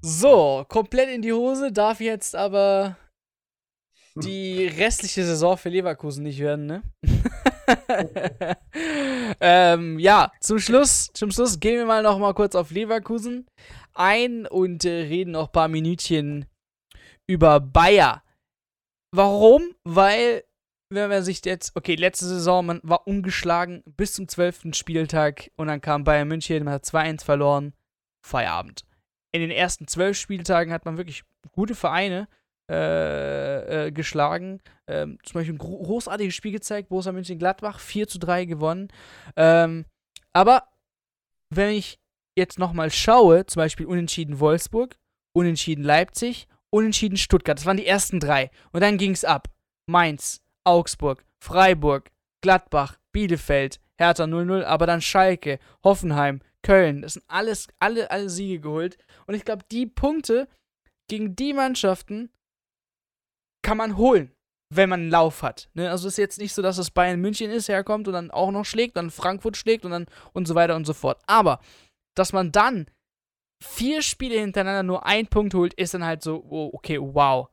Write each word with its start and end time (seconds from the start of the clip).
So, 0.00 0.64
komplett 0.68 1.10
in 1.10 1.22
die 1.22 1.32
Hose 1.32 1.72
darf 1.72 2.00
jetzt 2.00 2.34
aber 2.34 2.96
die 4.16 4.66
restliche 4.66 5.24
Saison 5.24 5.56
für 5.56 5.68
Leverkusen 5.68 6.24
nicht 6.24 6.40
werden, 6.40 6.66
ne? 6.66 6.82
ähm, 9.40 9.98
ja, 9.98 10.32
zum 10.40 10.58
Schluss, 10.58 11.10
zum 11.14 11.30
Schluss 11.30 11.60
gehen 11.60 11.78
wir 11.78 11.86
mal 11.86 12.02
noch 12.02 12.18
mal 12.18 12.34
kurz 12.34 12.54
auf 12.54 12.70
Leverkusen 12.70 13.46
ein 13.94 14.46
und 14.46 14.84
äh, 14.84 15.02
reden 15.02 15.32
noch 15.32 15.48
ein 15.48 15.52
paar 15.52 15.68
Minütchen 15.68 16.46
über 17.26 17.60
Bayer. 17.60 18.22
Warum? 19.14 19.74
Weil, 19.84 20.44
wenn 20.90 21.10
man 21.10 21.22
sich 21.22 21.44
jetzt, 21.44 21.76
okay, 21.76 21.94
letzte 21.94 22.26
Saison, 22.26 22.66
man 22.66 22.80
war 22.82 23.06
ungeschlagen 23.06 23.82
bis 23.86 24.14
zum 24.14 24.28
12. 24.28 24.74
Spieltag 24.74 25.50
und 25.56 25.68
dann 25.68 25.80
kam 25.80 26.04
Bayern 26.04 26.28
München, 26.28 26.64
man 26.64 26.74
hat 26.74 26.84
2-1 26.84 27.24
verloren, 27.24 27.74
Feierabend. 28.22 28.84
In 29.32 29.40
den 29.40 29.50
ersten 29.50 29.86
12 29.86 30.16
Spieltagen 30.16 30.72
hat 30.72 30.84
man 30.84 30.96
wirklich 30.96 31.24
gute 31.52 31.74
Vereine 31.74 32.28
äh, 32.70 33.86
äh, 33.86 33.90
geschlagen. 33.92 34.60
Ähm, 34.86 35.18
zum 35.24 35.34
Beispiel 35.34 35.54
ein 35.54 35.58
großartiges 35.58 36.34
Spiel 36.34 36.52
gezeigt, 36.52 36.88
Borussia 36.88 37.12
München-Gladbach, 37.12 37.80
4 37.80 38.08
zu 38.08 38.18
3 38.18 38.44
gewonnen. 38.44 38.88
Ähm, 39.36 39.84
aber 40.32 40.68
wenn 41.50 41.70
ich 41.70 41.98
jetzt 42.36 42.58
nochmal 42.58 42.90
schaue, 42.90 43.46
zum 43.46 43.60
Beispiel 43.60 43.86
Unentschieden 43.86 44.40
Wolfsburg, 44.40 44.96
Unentschieden 45.32 45.84
Leipzig, 45.84 46.46
Unentschieden 46.70 47.18
Stuttgart, 47.18 47.58
das 47.58 47.66
waren 47.66 47.76
die 47.76 47.86
ersten 47.86 48.20
drei. 48.20 48.50
Und 48.72 48.80
dann 48.80 48.96
ging 48.96 49.12
es 49.12 49.24
ab. 49.24 49.48
Mainz, 49.86 50.40
Augsburg, 50.64 51.24
Freiburg, 51.38 52.10
Gladbach, 52.40 52.98
Bielefeld, 53.12 53.80
Hertha 53.98 54.24
0-0, 54.24 54.64
aber 54.64 54.86
dann 54.86 55.02
Schalke, 55.02 55.58
Hoffenheim, 55.84 56.40
Köln. 56.62 57.02
Das 57.02 57.14
sind 57.14 57.24
alles, 57.28 57.68
alle, 57.78 58.10
alle 58.10 58.30
Siege 58.30 58.60
geholt. 58.60 58.98
Und 59.26 59.34
ich 59.34 59.44
glaube, 59.44 59.64
die 59.70 59.86
Punkte 59.86 60.48
gegen 61.08 61.36
die 61.36 61.52
Mannschaften 61.52 62.30
kann 63.62 63.76
man 63.76 63.96
holen, 63.96 64.32
wenn 64.72 64.88
man 64.88 65.00
einen 65.02 65.10
Lauf 65.10 65.42
hat. 65.42 65.68
Ne? 65.74 65.90
Also 65.90 66.08
ist 66.08 66.18
jetzt 66.18 66.38
nicht 66.38 66.54
so, 66.54 66.62
dass 66.62 66.78
es 66.78 66.90
Bayern 66.90 67.20
München 67.20 67.50
ist, 67.50 67.68
herkommt 67.68 68.08
und 68.08 68.14
dann 68.14 68.30
auch 68.30 68.50
noch 68.50 68.64
schlägt, 68.64 68.96
dann 68.96 69.10
Frankfurt 69.10 69.56
schlägt 69.56 69.84
und 69.84 69.92
dann 69.92 70.06
und 70.32 70.48
so 70.48 70.54
weiter 70.54 70.76
und 70.76 70.86
so 70.86 70.94
fort. 70.94 71.20
Aber 71.26 71.60
dass 72.16 72.32
man 72.32 72.52
dann 72.52 72.86
vier 73.62 74.02
Spiele 74.02 74.38
hintereinander 74.38 74.82
nur 74.82 75.06
einen 75.06 75.28
Punkt 75.28 75.54
holt, 75.54 75.74
ist 75.74 75.94
dann 75.94 76.04
halt 76.04 76.22
so, 76.22 76.44
oh, 76.48 76.70
okay, 76.72 76.98
wow. 77.00 77.48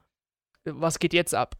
Was 0.66 0.99
geht 0.99 1.13
jetzt 1.13 1.33
ab? 1.33 1.55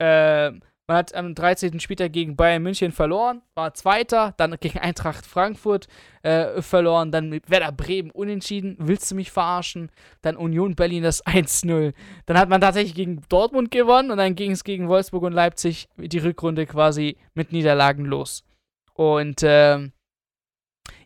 Ähm, 0.00 0.60
man 0.86 0.98
hat 0.98 1.14
am 1.14 1.34
13. 1.34 1.80
Spieltag 1.80 2.12
gegen 2.12 2.36
Bayern 2.36 2.62
München 2.62 2.92
verloren, 2.92 3.40
war 3.54 3.72
Zweiter, 3.72 4.34
dann 4.36 4.56
gegen 4.60 4.78
Eintracht 4.78 5.24
Frankfurt 5.24 5.88
äh, 6.22 6.60
verloren, 6.60 7.10
dann 7.10 7.30
mit 7.30 7.48
Werder 7.48 7.72
Bremen 7.72 8.10
unentschieden. 8.10 8.76
Willst 8.78 9.10
du 9.10 9.14
mich 9.14 9.30
verarschen? 9.30 9.90
Dann 10.20 10.36
Union 10.36 10.74
Berlin 10.74 11.02
das 11.02 11.24
1-0. 11.26 11.94
Dann 12.26 12.38
hat 12.38 12.48
man 12.48 12.60
tatsächlich 12.60 12.94
gegen 12.94 13.22
Dortmund 13.28 13.70
gewonnen 13.70 14.10
und 14.10 14.18
dann 14.18 14.34
ging 14.34 14.50
es 14.50 14.64
gegen 14.64 14.88
Wolfsburg 14.88 15.22
und 15.22 15.32
Leipzig 15.32 15.88
die 15.96 16.18
Rückrunde 16.18 16.66
quasi 16.66 17.16
mit 17.34 17.52
Niederlagen 17.52 18.04
los. 18.04 18.44
Und 18.92 19.40
ähm, 19.42 19.92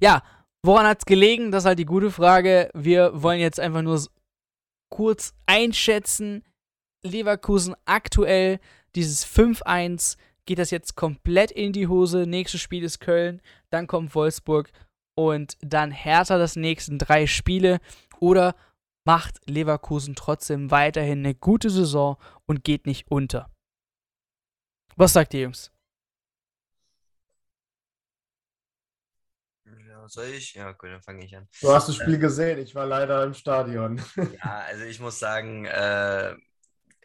ja, 0.00 0.22
woran 0.62 0.86
hat 0.86 0.98
es 0.98 1.06
gelegen? 1.06 1.52
Das 1.52 1.62
ist 1.62 1.68
halt 1.68 1.78
die 1.78 1.84
gute 1.84 2.10
Frage. 2.10 2.70
Wir 2.74 3.22
wollen 3.22 3.40
jetzt 3.40 3.60
einfach 3.60 3.82
nur 3.82 4.00
kurz 4.90 5.34
einschätzen. 5.46 6.42
Leverkusen 7.04 7.76
aktuell 7.84 8.58
dieses 8.98 9.24
5-1 9.24 10.16
geht 10.44 10.58
das 10.58 10.72
jetzt 10.72 10.96
komplett 10.96 11.52
in 11.52 11.72
die 11.72 11.86
Hose. 11.86 12.26
Nächstes 12.26 12.60
Spiel 12.60 12.82
ist 12.82 12.98
Köln, 12.98 13.40
dann 13.70 13.86
kommt 13.86 14.14
Wolfsburg 14.14 14.72
und 15.14 15.56
dann 15.60 15.92
Hertha 15.92 16.36
das 16.36 16.56
nächsten 16.56 16.98
drei 16.98 17.28
Spiele. 17.28 17.78
Oder 18.18 18.56
macht 19.04 19.38
Leverkusen 19.48 20.16
trotzdem 20.16 20.72
weiterhin 20.72 21.20
eine 21.20 21.36
gute 21.36 21.70
Saison 21.70 22.16
und 22.46 22.64
geht 22.64 22.86
nicht 22.86 23.08
unter? 23.08 23.48
Was 24.96 25.12
sagt 25.12 25.32
ihr, 25.34 25.42
Jungs? 25.42 25.70
Ja, 29.86 30.08
soll 30.08 30.26
ich? 30.26 30.54
Ja, 30.54 30.72
gut, 30.72 30.90
dann 30.90 31.02
fange 31.02 31.24
ich 31.24 31.36
an. 31.36 31.46
Du 31.60 31.70
hast 31.72 31.88
das 31.88 31.94
Spiel 31.94 32.14
äh, 32.14 32.18
gesehen, 32.18 32.58
ich 32.58 32.74
war 32.74 32.86
leider 32.86 33.22
im 33.22 33.34
Stadion. 33.34 34.02
ja, 34.16 34.64
also 34.66 34.84
ich 34.84 34.98
muss 34.98 35.20
sagen, 35.20 35.66
äh, 35.66 36.34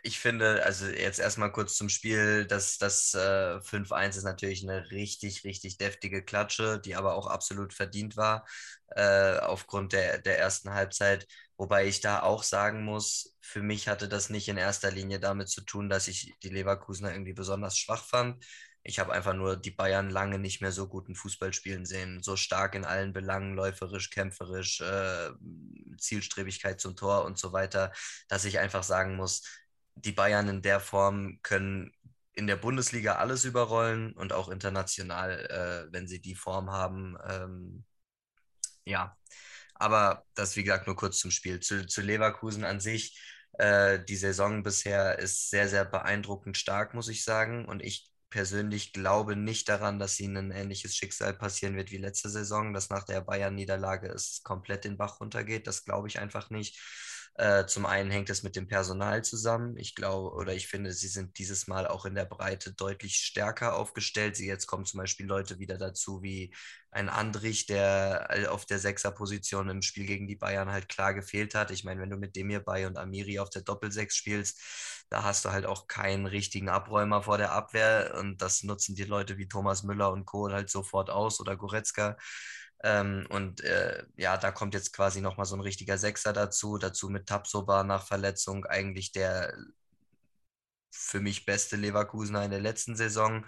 ich 0.06 0.19
finde, 0.19 0.64
also 0.66 0.86
jetzt 0.88 1.19
erstmal 1.19 1.52
kurz 1.53 1.75
zum 1.75 1.88
Spiel, 1.90 2.46
dass 2.46 2.78
das 2.78 3.14
äh, 3.14 3.62
5-1 3.62 4.18
ist 4.18 4.24
natürlich 4.25 4.64
eine 4.64 4.91
richtig, 4.91 5.46
richtig 5.46 5.78
deftige 5.78 6.24
Klatsche, 6.24 6.80
die 6.80 6.96
aber 6.96 7.16
auch 7.16 7.28
absolut 7.28 7.74
verdient 7.74 8.18
war 8.18 8.46
äh, 8.96 9.38
aufgrund 9.40 9.94
der, 9.94 10.19
der 10.19 10.40
ersten 10.40 10.72
Halbzeit. 10.72 11.25
Wobei 11.58 11.88
ich 11.88 12.02
da 12.02 12.22
auch 12.22 12.44
sagen 12.44 12.84
muss, 12.84 13.36
für 13.41 13.62
mich 13.62 13.88
hatte 13.88 14.09
das 14.09 14.30
nicht 14.30 14.50
in 14.50 14.58
erster 14.58 14.91
Linie 14.91 15.19
damit 15.22 15.47
zu 15.50 15.62
tun, 15.62 15.90
dass 15.90 16.08
ich 16.09 16.34
die 16.44 16.50
Leverkusener 16.50 17.12
irgendwie 17.14 17.34
besonders 17.34 17.78
schwach 17.78 18.03
fand. 18.03 18.44
Ich 18.85 19.00
habe 19.00 19.14
einfach 19.14 19.34
nur 19.34 19.56
die 19.56 19.72
Bayern 19.72 20.09
lange 20.09 20.38
nicht 20.40 20.59
mehr 20.62 20.74
so 20.74 20.90
guten 20.90 21.16
Fußball 21.16 21.53
spielen 21.53 21.85
sehen. 21.85 22.22
So 22.22 22.35
stark 22.35 22.75
in 22.75 22.84
allen 22.84 23.14
Belangen, 23.14 23.56
läuferisch, 23.56 24.09
kämpferisch, 24.09 24.81
äh, 24.81 25.30
Zielstrebigkeit 25.97 26.80
zum 26.80 26.96
Tor 26.96 27.25
und 27.25 27.38
so 27.38 27.53
weiter, 27.53 27.91
dass 28.28 28.46
ich 28.46 28.59
einfach 28.59 28.84
sagen 28.84 29.16
muss, 29.16 29.44
die 29.96 30.12
Bayern 30.12 30.48
in 30.50 30.62
der 30.62 30.80
Form 30.80 31.40
können 31.44 31.92
in 32.34 32.48
der 32.48 32.56
Bundesliga 32.56 33.16
alles 33.16 33.46
überrollen 33.46 34.14
und 34.14 34.34
auch 34.34 34.50
international, 34.50 35.88
äh, 35.90 35.94
wenn 35.94 36.08
sie 36.08 36.20
die 36.22 36.36
Form 36.36 36.72
haben. 36.72 37.18
Ähm, 37.28 37.86
ja, 38.86 39.16
aber 39.76 40.26
das, 40.36 40.56
wie 40.56 40.64
gesagt, 40.64 40.88
nur 40.88 40.96
kurz 40.96 41.20
zum 41.20 41.32
Spiel. 41.32 41.59
Zu, 41.59 41.86
zu 41.86 42.02
Leverkusen 42.02 42.64
an 42.64 42.80
sich, 42.80 43.20
äh, 43.53 44.00
die 44.03 44.16
Saison 44.16 44.64
bisher 44.64 45.20
ist 45.20 45.50
sehr, 45.50 45.68
sehr 45.70 45.86
beeindruckend 45.86 46.58
stark, 46.58 46.94
muss 46.94 47.08
ich 47.08 47.24
sagen. 47.24 47.66
Und 47.66 47.84
ich 47.84 48.09
persönlich 48.30 48.94
glaube 48.94 49.36
nicht 49.36 49.70
daran, 49.70 50.00
dass 50.00 50.20
ihnen 50.20 50.52
ein 50.52 50.52
ähnliches 50.52 50.96
Schicksal 50.96 51.34
passieren 51.36 51.76
wird 51.76 51.92
wie 51.92 51.98
letzte 51.98 52.30
Saison, 52.30 52.74
dass 52.74 52.90
nach 52.90 53.03
der 53.03 53.22
Bayern-Niederlage 53.22 54.08
es 54.08 54.42
komplett 54.44 54.86
den 54.86 54.98
Bach 54.98 55.20
runtergeht. 55.20 55.68
Das 55.68 55.86
glaube 55.86 56.08
ich 56.08 56.20
einfach 56.20 56.50
nicht. 56.50 56.80
Äh, 57.36 57.66
zum 57.66 57.86
einen 57.88 58.12
hängt 58.12 58.30
es 58.30 58.44
mit 58.44 58.56
dem 58.56 58.68
Personal 58.68 59.24
zusammen. 59.24 59.76
Ich 59.78 59.96
glaube 59.96 60.36
oder 60.36 60.54
ich 60.54 60.68
finde, 60.68 60.92
sie 60.94 61.08
sind 61.08 61.38
dieses 61.40 61.68
Mal 61.68 61.88
auch 61.88 62.06
in 62.06 62.14
der 62.14 62.26
Breite 62.26 62.74
deutlich 62.74 63.16
stärker 63.16 63.76
aufgestellt. 63.76 64.36
Sie 64.36 64.48
jetzt 64.48 64.68
kommen 64.68 64.86
zum 64.86 65.00
Beispiel 65.00 65.26
Leute 65.26 65.58
wieder 65.58 65.78
dazu 65.80 66.22
wie 66.22 66.54
ein 66.92 67.10
Andrich, 67.10 67.66
der 67.66 68.28
äh, 68.30 68.46
auf 68.48 68.66
der 68.68 68.78
Sechserposition 68.78 69.68
im 69.70 69.82
Spiel 69.82 70.06
gegen 70.06 70.28
die 70.28 70.36
Bayern 70.36 70.72
halt 70.72 70.90
klar 70.90 71.14
gefehlt 71.16 71.56
hat. 71.56 71.72
Ich 71.72 71.84
meine, 71.84 72.02
wenn 72.02 72.12
du 72.12 72.18
mit 72.18 72.36
Demir 72.36 72.60
bei 72.60 72.86
und 72.86 72.98
Amiri 73.00 73.40
auf 73.40 73.50
der 73.50 73.64
Doppelsechs 73.64 74.16
spielst, 74.16 74.62
da 75.10 75.24
hast 75.24 75.46
du 75.46 75.50
halt 75.52 75.66
auch 75.66 75.88
keinen 75.88 76.26
richtigen 76.28 76.70
Abräumer 76.70 77.24
vor 77.24 77.38
der 77.38 77.52
Abwehr 77.52 78.16
und 78.20 78.42
das 78.42 78.64
nutzen 78.64 78.96
die 78.96 79.04
Leute 79.04 79.38
wie 79.38 79.48
Thomas 79.48 79.84
Müller 79.84 80.12
und 80.12 80.26
Co. 80.26 80.50
halt 80.52 80.70
sofort 80.70 81.10
aus 81.10 81.40
oder 81.40 81.56
Goretzka. 81.58 82.18
Ähm, 82.84 83.26
und 83.30 83.62
äh, 83.62 84.04
ja, 84.18 84.38
da 84.38 84.52
kommt 84.52 84.74
jetzt 84.74 84.94
quasi 84.94 85.22
nochmal 85.22 85.46
so 85.46 85.56
ein 85.56 85.62
richtiger 85.62 85.98
Sechser 85.98 86.34
dazu. 86.34 86.78
Dazu 86.78 87.10
mit 87.10 87.28
Tapsoba 87.28 87.84
nach 87.84 88.06
Verletzung 88.08 88.66
eigentlich 88.66 89.12
der 89.12 89.54
für 90.92 91.20
mich 91.20 91.46
beste 91.46 91.76
Leverkusener 91.76 92.46
in 92.46 92.52
der 92.52 92.62
letzten 92.62 92.96
Saison 92.96 93.46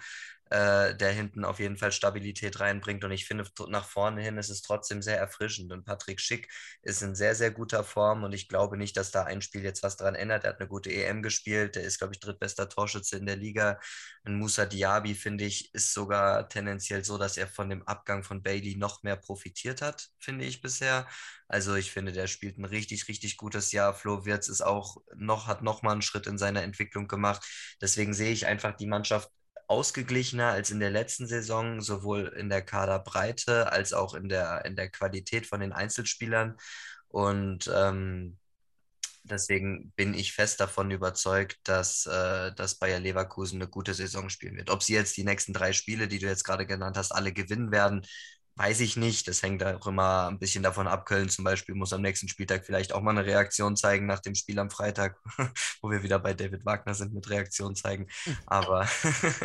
äh, 0.50 0.94
der 0.94 1.12
hinten 1.12 1.44
auf 1.44 1.58
jeden 1.58 1.76
Fall 1.76 1.92
Stabilität 1.92 2.60
reinbringt. 2.60 3.04
Und 3.04 3.10
ich 3.12 3.26
finde, 3.26 3.44
nach 3.68 3.88
vorne 3.88 4.22
hin 4.22 4.38
ist 4.38 4.48
es 4.50 4.62
trotzdem 4.62 5.02
sehr 5.02 5.18
erfrischend. 5.18 5.72
Und 5.72 5.84
Patrick 5.84 6.20
Schick 6.20 6.48
ist 6.82 7.02
in 7.02 7.14
sehr, 7.14 7.34
sehr 7.34 7.50
guter 7.50 7.82
Form. 7.84 8.22
Und 8.24 8.32
ich 8.32 8.48
glaube 8.48 8.76
nicht, 8.76 8.96
dass 8.96 9.10
da 9.10 9.24
ein 9.24 9.42
Spiel 9.42 9.62
jetzt 9.64 9.82
was 9.82 9.96
dran 9.96 10.14
ändert. 10.14 10.44
Er 10.44 10.50
hat 10.50 10.60
eine 10.60 10.68
gute 10.68 10.90
EM 10.92 11.22
gespielt. 11.22 11.74
Der 11.76 11.82
ist, 11.82 11.98
glaube 11.98 12.14
ich, 12.14 12.20
drittbester 12.20 12.68
Torschütze 12.68 13.16
in 13.16 13.26
der 13.26 13.36
Liga. 13.36 13.78
Und 14.24 14.38
Musa 14.38 14.66
Diaby, 14.66 15.14
finde 15.14 15.44
ich, 15.44 15.72
ist 15.74 15.92
sogar 15.92 16.48
tendenziell 16.48 17.04
so, 17.04 17.18
dass 17.18 17.36
er 17.36 17.48
von 17.48 17.68
dem 17.70 17.82
Abgang 17.86 18.22
von 18.22 18.42
Bailey 18.42 18.76
noch 18.76 19.02
mehr 19.02 19.16
profitiert 19.16 19.82
hat, 19.82 20.08
finde 20.18 20.44
ich 20.44 20.60
bisher. 20.60 21.06
Also 21.48 21.74
ich 21.76 21.92
finde, 21.92 22.12
der 22.12 22.26
spielt 22.26 22.58
ein 22.58 22.64
richtig, 22.64 23.08
richtig 23.08 23.36
gutes 23.36 23.72
Jahr. 23.72 23.94
Flo 23.94 24.24
Wirtz 24.24 24.48
ist 24.48 24.62
auch 24.62 24.96
noch, 25.14 25.46
hat 25.46 25.62
noch 25.62 25.82
mal 25.82 25.92
einen 25.92 26.02
Schritt 26.02 26.26
in 26.26 26.38
seiner 26.38 26.62
Entwicklung 26.62 27.06
gemacht. 27.08 27.44
Deswegen 27.80 28.14
sehe 28.14 28.32
ich 28.32 28.46
einfach 28.46 28.76
die 28.76 28.86
Mannschaft 28.86 29.30
ausgeglichener 29.68 30.48
als 30.52 30.70
in 30.70 30.80
der 30.80 30.90
letzten 30.90 31.26
Saison, 31.26 31.80
sowohl 31.80 32.32
in 32.36 32.48
der 32.48 32.62
Kaderbreite 32.62 33.72
als 33.72 33.92
auch 33.92 34.14
in 34.14 34.28
der, 34.28 34.64
in 34.64 34.76
der 34.76 34.88
Qualität 34.90 35.46
von 35.46 35.60
den 35.60 35.72
Einzelspielern. 35.72 36.56
Und 37.08 37.70
ähm, 37.74 38.38
deswegen 39.24 39.92
bin 39.96 40.14
ich 40.14 40.32
fest 40.32 40.60
davon 40.60 40.90
überzeugt, 40.90 41.58
dass, 41.64 42.06
äh, 42.06 42.52
dass 42.54 42.76
Bayer 42.76 43.00
Leverkusen 43.00 43.60
eine 43.60 43.68
gute 43.70 43.94
Saison 43.94 44.28
spielen 44.28 44.56
wird. 44.56 44.70
Ob 44.70 44.82
sie 44.82 44.94
jetzt 44.94 45.16
die 45.16 45.24
nächsten 45.24 45.52
drei 45.52 45.72
Spiele, 45.72 46.08
die 46.08 46.18
du 46.18 46.26
jetzt 46.26 46.44
gerade 46.44 46.66
genannt 46.66 46.96
hast, 46.96 47.12
alle 47.12 47.32
gewinnen 47.32 47.72
werden, 47.72 48.06
weiß 48.56 48.80
ich 48.80 48.96
nicht. 48.96 49.28
Das 49.28 49.42
hängt 49.42 49.62
auch 49.62 49.86
immer 49.86 50.28
ein 50.28 50.38
bisschen 50.38 50.62
davon 50.62 50.88
ab. 50.88 51.06
Köln 51.06 51.28
zum 51.28 51.44
Beispiel 51.44 51.74
muss 51.74 51.92
am 51.92 52.02
nächsten 52.02 52.28
Spieltag 52.28 52.64
vielleicht 52.64 52.92
auch 52.92 53.02
mal 53.02 53.10
eine 53.10 53.26
Reaktion 53.26 53.76
zeigen 53.76 54.06
nach 54.06 54.20
dem 54.20 54.34
Spiel 54.34 54.58
am 54.58 54.70
Freitag, 54.70 55.18
wo 55.82 55.90
wir 55.90 56.02
wieder 56.02 56.18
bei 56.18 56.34
David 56.34 56.64
Wagner 56.64 56.94
sind 56.94 57.12
mit 57.14 57.28
Reaktion 57.28 57.76
zeigen. 57.76 58.08
Aber, 58.46 58.88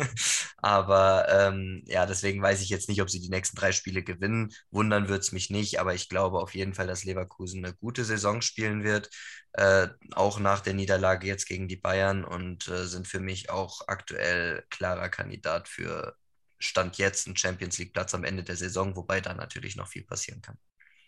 aber 0.58 1.26
ähm, 1.28 1.82
ja, 1.86 2.06
deswegen 2.06 2.42
weiß 2.42 2.62
ich 2.62 2.70
jetzt 2.70 2.88
nicht, 2.88 3.02
ob 3.02 3.10
sie 3.10 3.20
die 3.20 3.28
nächsten 3.28 3.56
drei 3.56 3.72
Spiele 3.72 4.02
gewinnen. 4.02 4.52
Wundern 4.70 5.08
wird 5.08 5.22
es 5.22 5.32
mich 5.32 5.50
nicht, 5.50 5.78
aber 5.80 5.94
ich 5.94 6.08
glaube 6.08 6.38
auf 6.40 6.54
jeden 6.54 6.74
Fall, 6.74 6.86
dass 6.86 7.04
Leverkusen 7.04 7.64
eine 7.64 7.74
gute 7.74 8.04
Saison 8.04 8.40
spielen 8.42 8.82
wird. 8.82 9.10
Äh, 9.52 9.88
auch 10.12 10.38
nach 10.40 10.60
der 10.60 10.72
Niederlage 10.74 11.26
jetzt 11.26 11.46
gegen 11.46 11.68
die 11.68 11.76
Bayern 11.76 12.24
und 12.24 12.68
äh, 12.68 12.86
sind 12.86 13.06
für 13.06 13.20
mich 13.20 13.50
auch 13.50 13.82
aktuell 13.86 14.64
klarer 14.70 15.10
Kandidat 15.10 15.68
für 15.68 16.16
Stand 16.62 16.98
jetzt 16.98 17.26
ein 17.26 17.36
Champions 17.36 17.78
League 17.78 17.92
Platz 17.92 18.14
am 18.14 18.24
Ende 18.24 18.42
der 18.42 18.56
Saison, 18.56 18.94
wobei 18.96 19.20
da 19.20 19.34
natürlich 19.34 19.76
noch 19.76 19.88
viel 19.88 20.04
passieren 20.04 20.40
kann. 20.42 20.56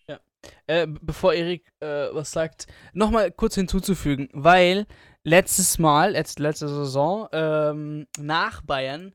Ja. 0.09 0.21
Äh, 0.67 0.87
bevor 0.87 1.33
Erik 1.33 1.73
äh, 1.81 2.09
was 2.13 2.33
sagt, 2.33 2.67
nochmal 2.93 3.31
kurz 3.31 3.55
hinzuzufügen, 3.55 4.29
weil 4.33 4.87
letztes 5.23 5.79
Mal, 5.79 6.13
letzte, 6.13 6.43
letzte 6.43 6.69
Saison, 6.69 7.29
ähm, 7.33 8.07
nach 8.19 8.63
Bayern, 8.63 9.15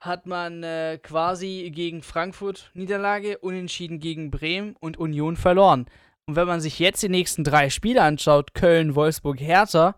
hat 0.00 0.26
man 0.26 0.62
äh, 0.62 0.98
quasi 1.02 1.70
gegen 1.74 2.02
Frankfurt 2.02 2.70
Niederlage, 2.74 3.38
unentschieden 3.38 3.98
gegen 3.98 4.30
Bremen 4.30 4.76
und 4.76 4.98
Union 4.98 5.36
verloren. 5.36 5.86
Und 6.26 6.36
wenn 6.36 6.46
man 6.46 6.60
sich 6.60 6.78
jetzt 6.78 7.02
die 7.02 7.08
nächsten 7.08 7.44
drei 7.44 7.70
Spiele 7.70 8.02
anschaut, 8.02 8.54
Köln, 8.54 8.94
Wolfsburg, 8.94 9.40
Hertha, 9.40 9.94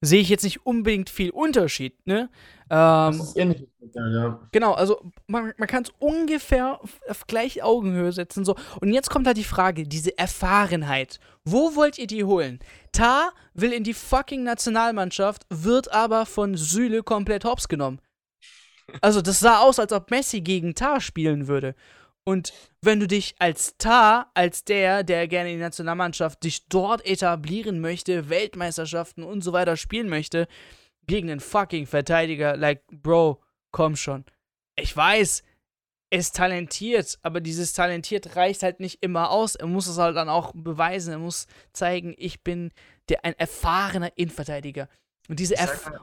sehe 0.00 0.20
ich 0.20 0.28
jetzt 0.28 0.44
nicht 0.44 0.64
unbedingt 0.64 1.10
viel 1.10 1.30
Unterschied, 1.30 1.94
ne? 2.06 2.30
Ähm, 2.70 3.18
das 3.18 3.20
ist 3.20 3.36
ähnlich. 3.36 3.66
Ja. 3.94 4.40
Genau, 4.52 4.72
also 4.72 5.12
man, 5.26 5.52
man 5.56 5.68
kann 5.68 5.82
es 5.82 5.92
ungefähr 5.98 6.80
auf, 6.80 7.00
auf 7.08 7.26
gleiche 7.26 7.64
Augenhöhe 7.64 8.12
setzen. 8.12 8.44
So. 8.44 8.54
Und 8.80 8.92
jetzt 8.92 9.10
kommt 9.10 9.26
halt 9.26 9.36
die 9.36 9.44
Frage, 9.44 9.84
diese 9.84 10.16
Erfahrenheit. 10.16 11.18
Wo 11.44 11.74
wollt 11.74 11.98
ihr 11.98 12.06
die 12.06 12.24
holen? 12.24 12.60
Ta 12.92 13.30
will 13.54 13.72
in 13.72 13.84
die 13.84 13.94
fucking 13.94 14.44
Nationalmannschaft, 14.44 15.44
wird 15.50 15.92
aber 15.92 16.26
von 16.26 16.56
Süle 16.56 17.02
komplett 17.02 17.44
hops 17.44 17.68
genommen. 17.68 18.00
Also 19.00 19.20
das 19.20 19.40
sah 19.40 19.60
aus, 19.60 19.78
als 19.78 19.92
ob 19.92 20.10
Messi 20.10 20.40
gegen 20.40 20.74
Ta 20.74 21.00
spielen 21.00 21.46
würde. 21.48 21.74
Und 22.30 22.52
wenn 22.80 23.00
du 23.00 23.08
dich 23.08 23.34
als 23.40 23.76
Tar, 23.76 24.30
als 24.34 24.62
der, 24.62 25.02
der 25.02 25.26
gerne 25.26 25.50
in 25.50 25.56
die 25.56 25.62
Nationalmannschaft 25.64 26.44
dich 26.44 26.68
dort 26.68 27.04
etablieren 27.04 27.80
möchte, 27.80 28.28
Weltmeisterschaften 28.28 29.24
und 29.24 29.42
so 29.42 29.52
weiter 29.52 29.76
spielen 29.76 30.08
möchte, 30.08 30.46
gegen 31.08 31.28
einen 31.28 31.40
fucking 31.40 31.88
Verteidiger, 31.88 32.56
like, 32.56 32.86
Bro, 32.86 33.42
komm 33.72 33.96
schon. 33.96 34.24
Ich 34.76 34.96
weiß, 34.96 35.42
er 36.10 36.18
ist 36.20 36.36
talentiert, 36.36 37.18
aber 37.22 37.40
dieses 37.40 37.72
talentiert 37.72 38.36
reicht 38.36 38.62
halt 38.62 38.78
nicht 38.78 39.02
immer 39.02 39.30
aus. 39.32 39.56
Er 39.56 39.66
muss 39.66 39.88
es 39.88 39.98
halt 39.98 40.14
dann 40.14 40.28
auch 40.28 40.52
beweisen. 40.54 41.10
Er 41.12 41.18
muss 41.18 41.48
zeigen, 41.72 42.14
ich 42.16 42.44
bin 42.44 42.70
der, 43.08 43.24
ein 43.24 43.36
erfahrener 43.40 44.12
Innenverteidiger. 44.14 44.88
Und 45.30 45.38
diese, 45.38 45.54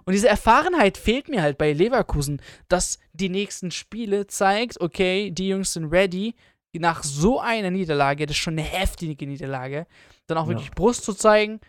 und 0.05 0.13
diese 0.13 0.29
Erfahrenheit 0.29 0.97
fehlt 0.97 1.27
mir 1.27 1.41
halt 1.41 1.57
bei 1.57 1.73
Leverkusen, 1.73 2.41
dass 2.69 2.97
die 3.11 3.27
nächsten 3.27 3.71
Spiele 3.71 4.25
zeigt, 4.27 4.79
okay, 4.79 5.31
die 5.31 5.49
Jungs 5.49 5.73
sind 5.73 5.91
ready, 5.91 6.33
nach 6.71 7.03
so 7.03 7.41
einer 7.41 7.69
Niederlage, 7.69 8.25
das 8.25 8.37
ist 8.37 8.41
schon 8.41 8.53
eine 8.53 8.61
heftige 8.63 9.27
Niederlage, 9.27 9.85
dann 10.27 10.37
auch 10.37 10.47
wirklich 10.47 10.71
Brust 10.71 11.03
zu 11.03 11.13
zeigen 11.13 11.59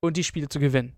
und 0.00 0.16
die 0.16 0.24
Spiele 0.24 0.48
zu 0.48 0.60
gewinnen. 0.60 0.96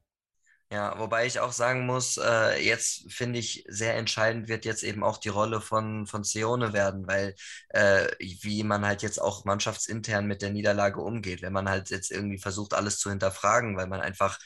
Ja, 0.73 0.99
wobei 0.99 1.26
ich 1.26 1.38
auch 1.38 1.53
sagen 1.53 1.87
muss, 1.87 2.19
äh, 2.19 2.59
jetzt 2.64 3.11
finde 3.12 3.38
ich 3.38 3.64
sehr 3.69 3.94
entscheidend 3.97 4.49
wird 4.49 4.64
jetzt 4.64 4.82
eben 4.82 5.05
auch 5.05 5.17
die 5.19 5.29
Rolle 5.29 5.61
von, 5.61 6.06
von 6.06 6.25
Seone 6.25 6.73
werden, 6.73 7.06
weil 7.06 7.37
äh, 7.69 8.09
wie 8.43 8.64
man 8.64 8.85
halt 8.85 9.02
jetzt 9.02 9.20
auch 9.20 9.44
mannschaftsintern 9.44 10.26
mit 10.26 10.43
der 10.43 10.50
Niederlage 10.50 11.00
umgeht, 11.00 11.43
wenn 11.43 11.52
man 11.52 11.69
halt 11.69 11.91
jetzt 11.91 12.11
irgendwie 12.11 12.38
versucht, 12.38 12.75
alles 12.75 12.99
zu 12.99 13.11
hinterfragen, 13.11 13.76
weil 13.76 13.87
man 13.87 14.00
einfach 14.00 14.38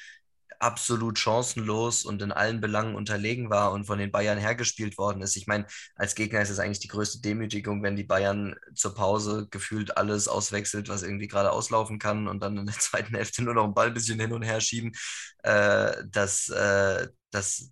absolut 0.61 1.19
chancenlos 1.19 2.05
und 2.05 2.23
in 2.23 2.33
allen 2.33 2.61
Belangen 2.61 2.95
unterlegen 2.95 3.51
war 3.51 3.73
und 3.73 3.85
von 3.85 3.99
den 3.99 4.13
Bayern 4.13 4.39
hergespielt 4.39 4.99
worden 4.99 5.23
ist. 5.23 5.37
Ich 5.37 5.47
meine, 5.47 5.67
als 5.97 6.15
Gegner 6.15 6.41
ist 6.43 6.51
es 6.51 6.59
eigentlich 6.59 6.81
die 6.81 6.89
größte 6.89 7.21
Demütigung, 7.21 7.83
wenn 7.83 7.97
die 7.97 8.05
Bayern 8.05 8.55
zur 8.75 8.95
Pause 8.95 9.49
gefühlt 9.51 9.97
alles 9.97 10.29
auswechselt, 10.29 10.89
was 10.89 11.03
irgendwie 11.03 11.29
gerade 11.29 11.53
auslaufen 11.53 11.99
kann 11.99 12.29
und 12.29 12.43
dann 12.43 12.57
in 12.59 12.67
der 12.67 12.75
zweiten 12.79 13.15
Hälfte 13.15 13.43
nur 13.43 13.55
noch 13.55 13.65
ein 13.65 13.75
Ball 13.75 13.89
ein 13.89 13.95
bisschen 13.95 14.21
hin 14.21 14.33
und 14.33 14.43
her 14.43 14.61
schieben. 14.61 14.93
Äh, 15.43 16.05
dass, 16.11 16.49
äh, 16.51 17.09
dass 17.31 17.71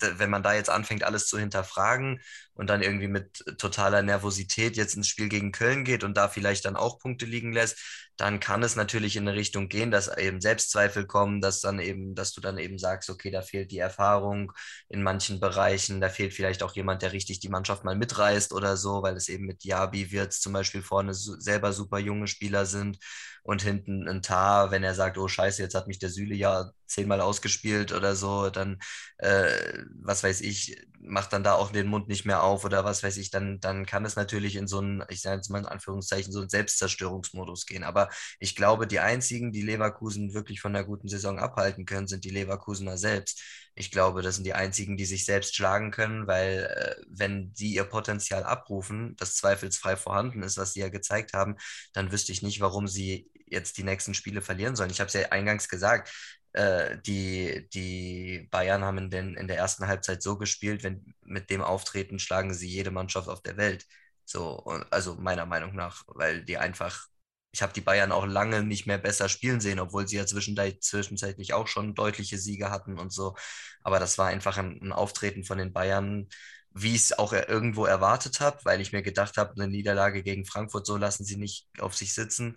wenn 0.00 0.30
man 0.30 0.42
da 0.42 0.54
jetzt 0.54 0.70
anfängt, 0.70 1.04
alles 1.04 1.26
zu 1.28 1.38
hinterfragen 1.38 2.20
und 2.54 2.68
dann 2.70 2.82
irgendwie 2.82 3.08
mit 3.08 3.44
totaler 3.58 4.02
Nervosität 4.02 4.76
jetzt 4.76 4.96
ins 4.96 5.08
Spiel 5.08 5.28
gegen 5.28 5.52
Köln 5.52 5.84
geht 5.84 6.04
und 6.04 6.16
da 6.16 6.28
vielleicht 6.28 6.64
dann 6.64 6.76
auch 6.76 6.98
Punkte 6.98 7.26
liegen 7.26 7.52
lässt, 7.52 7.78
dann 8.16 8.38
kann 8.40 8.62
es 8.62 8.76
natürlich 8.76 9.16
in 9.16 9.26
eine 9.28 9.36
Richtung 9.36 9.68
gehen, 9.68 9.90
dass 9.90 10.14
eben 10.16 10.40
Selbstzweifel 10.40 11.06
kommen, 11.06 11.40
dass 11.40 11.60
dann 11.60 11.80
eben, 11.80 12.14
dass 12.14 12.32
du 12.32 12.40
dann 12.40 12.58
eben 12.58 12.78
sagst, 12.78 13.10
okay, 13.10 13.30
da 13.30 13.42
fehlt 13.42 13.72
die 13.72 13.78
Erfahrung 13.78 14.52
in 14.88 15.02
manchen 15.02 15.40
Bereichen, 15.40 16.00
da 16.00 16.08
fehlt 16.08 16.32
vielleicht 16.34 16.62
auch 16.62 16.74
jemand, 16.76 17.02
der 17.02 17.12
richtig 17.12 17.40
die 17.40 17.48
Mannschaft 17.48 17.84
mal 17.84 17.96
mitreißt 17.96 18.52
oder 18.52 18.76
so, 18.76 19.02
weil 19.02 19.16
es 19.16 19.28
eben 19.28 19.46
mit 19.46 19.64
Diaby 19.64 20.12
wird 20.12 20.32
zum 20.32 20.52
Beispiel 20.52 20.82
vorne 20.82 21.12
selber 21.14 21.72
super 21.72 21.98
junge 21.98 22.28
Spieler 22.28 22.66
sind 22.66 22.98
und 23.44 23.62
hinten 23.62 24.08
ein 24.08 24.22
Tar, 24.22 24.70
wenn 24.72 24.82
er 24.82 24.94
sagt, 24.94 25.18
oh 25.18 25.28
scheiße, 25.28 25.62
jetzt 25.62 25.74
hat 25.74 25.86
mich 25.86 25.98
der 26.00 26.10
Süle 26.10 26.34
ja 26.34 26.72
zehnmal 26.86 27.20
ausgespielt 27.20 27.92
oder 27.92 28.16
so, 28.16 28.50
dann, 28.50 28.78
äh, 29.18 29.84
was 30.02 30.22
weiß 30.24 30.40
ich, 30.40 30.76
macht 31.00 31.32
dann 31.32 31.44
da 31.44 31.54
auch 31.54 31.70
den 31.70 31.86
Mund 31.86 32.08
nicht 32.08 32.24
mehr 32.24 32.42
auf 32.42 32.64
oder 32.64 32.84
was 32.84 33.02
weiß 33.02 33.16
ich, 33.18 33.30
dann, 33.30 33.60
dann 33.60 33.84
kann 33.86 34.04
es 34.06 34.16
natürlich 34.16 34.56
in 34.56 34.66
so 34.66 34.78
einen, 34.78 35.04
ich 35.10 35.20
sage 35.20 35.36
jetzt 35.36 35.50
mal 35.50 35.58
in 35.58 35.66
Anführungszeichen, 35.66 36.32
so 36.32 36.40
einen 36.40 36.48
Selbstzerstörungsmodus 36.48 37.66
gehen. 37.66 37.84
Aber 37.84 38.08
ich 38.38 38.56
glaube, 38.56 38.86
die 38.86 39.00
einzigen, 39.00 39.52
die 39.52 39.62
Leverkusen 39.62 40.32
wirklich 40.34 40.60
von 40.60 40.74
einer 40.74 40.84
guten 40.86 41.08
Saison 41.08 41.38
abhalten 41.38 41.84
können, 41.84 42.06
sind 42.08 42.24
die 42.24 42.30
Leverkusener 42.30 42.96
selbst. 42.96 43.42
Ich 43.74 43.90
glaube, 43.90 44.22
das 44.22 44.36
sind 44.36 44.44
die 44.44 44.54
einzigen, 44.54 44.96
die 44.96 45.04
sich 45.04 45.24
selbst 45.24 45.54
schlagen 45.56 45.90
können, 45.90 46.26
weil 46.26 46.64
äh, 46.98 47.02
wenn 47.08 47.50
sie 47.54 47.74
ihr 47.74 47.84
Potenzial 47.84 48.44
abrufen, 48.44 49.14
das 49.16 49.34
zweifelsfrei 49.36 49.96
vorhanden 49.96 50.42
ist, 50.42 50.56
was 50.56 50.72
sie 50.72 50.80
ja 50.80 50.88
gezeigt 50.88 51.32
haben, 51.34 51.56
dann 51.92 52.12
wüsste 52.12 52.32
ich 52.32 52.42
nicht, 52.42 52.60
warum 52.60 52.86
sie 52.86 53.28
jetzt 53.54 53.78
die 53.78 53.84
nächsten 53.84 54.14
Spiele 54.14 54.42
verlieren 54.42 54.76
sollen. 54.76 54.90
Ich 54.90 55.00
habe 55.00 55.08
es 55.08 55.14
ja 55.14 55.28
eingangs 55.30 55.68
gesagt, 55.68 56.10
äh, 56.54 56.98
die, 57.06 57.68
die 57.74 58.48
Bayern 58.50 58.84
haben 58.84 58.98
in, 58.98 59.10
den, 59.10 59.34
in 59.34 59.48
der 59.48 59.58
ersten 59.58 59.86
Halbzeit 59.88 60.22
so 60.22 60.38
gespielt, 60.38 60.82
wenn 60.84 61.14
mit 61.22 61.50
dem 61.50 61.62
Auftreten 61.62 62.18
schlagen 62.18 62.54
sie 62.54 62.68
jede 62.68 62.90
Mannschaft 62.90 63.28
auf 63.28 63.42
der 63.42 63.56
Welt. 63.56 63.86
So, 64.24 64.58
also 64.90 65.16
meiner 65.16 65.46
Meinung 65.46 65.74
nach, 65.74 66.04
weil 66.06 66.44
die 66.44 66.56
einfach, 66.58 67.06
ich 67.52 67.62
habe 67.62 67.72
die 67.72 67.80
Bayern 67.80 68.12
auch 68.12 68.26
lange 68.26 68.62
nicht 68.62 68.86
mehr 68.86 68.98
besser 68.98 69.28
spielen 69.28 69.60
sehen, 69.60 69.80
obwohl 69.80 70.08
sie 70.08 70.16
ja 70.16 70.26
zwischenzeitlich 70.26 71.54
auch 71.54 71.66
schon 71.68 71.94
deutliche 71.94 72.38
Siege 72.38 72.70
hatten 72.70 72.98
und 72.98 73.12
so. 73.12 73.36
Aber 73.82 73.98
das 74.00 74.18
war 74.18 74.28
einfach 74.28 74.56
ein, 74.58 74.80
ein 74.82 74.92
Auftreten 74.92 75.44
von 75.44 75.58
den 75.58 75.72
Bayern, 75.72 76.28
wie 76.74 76.94
ich 76.94 77.02
es 77.02 77.18
auch 77.18 77.32
irgendwo 77.32 77.84
erwartet 77.86 78.40
habe, 78.40 78.58
weil 78.64 78.80
ich 78.80 78.92
mir 78.92 79.02
gedacht 79.02 79.36
habe, 79.36 79.52
eine 79.54 79.68
Niederlage 79.68 80.22
gegen 80.22 80.44
Frankfurt, 80.44 80.86
so 80.86 80.96
lassen 80.96 81.24
sie 81.24 81.36
nicht 81.36 81.68
auf 81.78 81.94
sich 81.96 82.14
sitzen. 82.14 82.56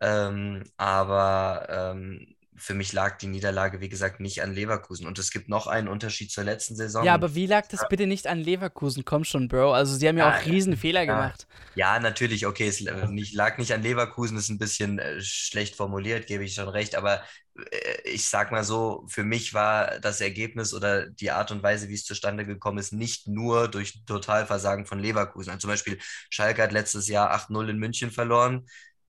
Ähm, 0.00 0.64
aber 0.76 1.66
ähm, 1.70 2.36
für 2.56 2.74
mich 2.74 2.92
lag 2.92 3.18
die 3.18 3.26
Niederlage, 3.26 3.80
wie 3.80 3.88
gesagt, 3.88 4.20
nicht 4.20 4.42
an 4.42 4.54
Leverkusen. 4.54 5.06
Und 5.06 5.18
es 5.18 5.30
gibt 5.30 5.48
noch 5.48 5.66
einen 5.66 5.88
Unterschied 5.88 6.30
zur 6.30 6.44
letzten 6.44 6.74
Saison. 6.74 7.04
Ja, 7.04 7.14
aber 7.14 7.34
wie 7.34 7.46
lag 7.46 7.66
das 7.68 7.82
ja. 7.82 7.86
bitte 7.88 8.06
nicht 8.06 8.26
an 8.26 8.40
Leverkusen? 8.40 9.04
Komm 9.04 9.24
schon, 9.24 9.48
Bro. 9.48 9.72
Also, 9.72 9.94
sie 9.94 10.08
haben 10.08 10.18
ja, 10.18 10.30
ja 10.30 10.38
auch 10.38 10.46
riesen 10.46 10.76
Fehler 10.76 11.02
ja. 11.02 11.14
gemacht. 11.14 11.46
Ja, 11.74 11.98
natürlich. 12.00 12.46
Okay, 12.46 12.68
es 12.68 12.80
nicht, 13.10 13.34
lag 13.34 13.58
nicht 13.58 13.72
an 13.72 13.82
Leverkusen, 13.82 14.36
ist 14.36 14.48
ein 14.48 14.58
bisschen 14.58 14.98
äh, 14.98 15.20
schlecht 15.20 15.76
formuliert, 15.76 16.26
gebe 16.26 16.44
ich 16.44 16.54
schon 16.54 16.68
recht. 16.68 16.94
Aber 16.96 17.22
äh, 17.70 18.10
ich 18.10 18.28
sag 18.28 18.50
mal 18.52 18.64
so, 18.64 19.04
für 19.08 19.24
mich 19.24 19.52
war 19.52 20.00
das 20.00 20.20
Ergebnis 20.20 20.72
oder 20.72 21.08
die 21.08 21.30
Art 21.30 21.50
und 21.50 21.62
Weise, 21.62 21.88
wie 21.88 21.94
es 21.94 22.04
zustande 22.04 22.46
gekommen 22.46 22.78
ist, 22.78 22.92
nicht 22.92 23.28
nur 23.28 23.68
durch 23.68 24.04
Totalversagen 24.06 24.86
von 24.86 24.98
Leverkusen. 24.98 25.50
Also 25.50 25.60
zum 25.60 25.70
Beispiel, 25.70 25.98
Schalke 26.30 26.62
hat 26.62 26.72
letztes 26.72 27.08
Jahr 27.08 27.34
8-0 27.34 27.68
in 27.68 27.78
München 27.78 28.10
verloren. 28.10 28.66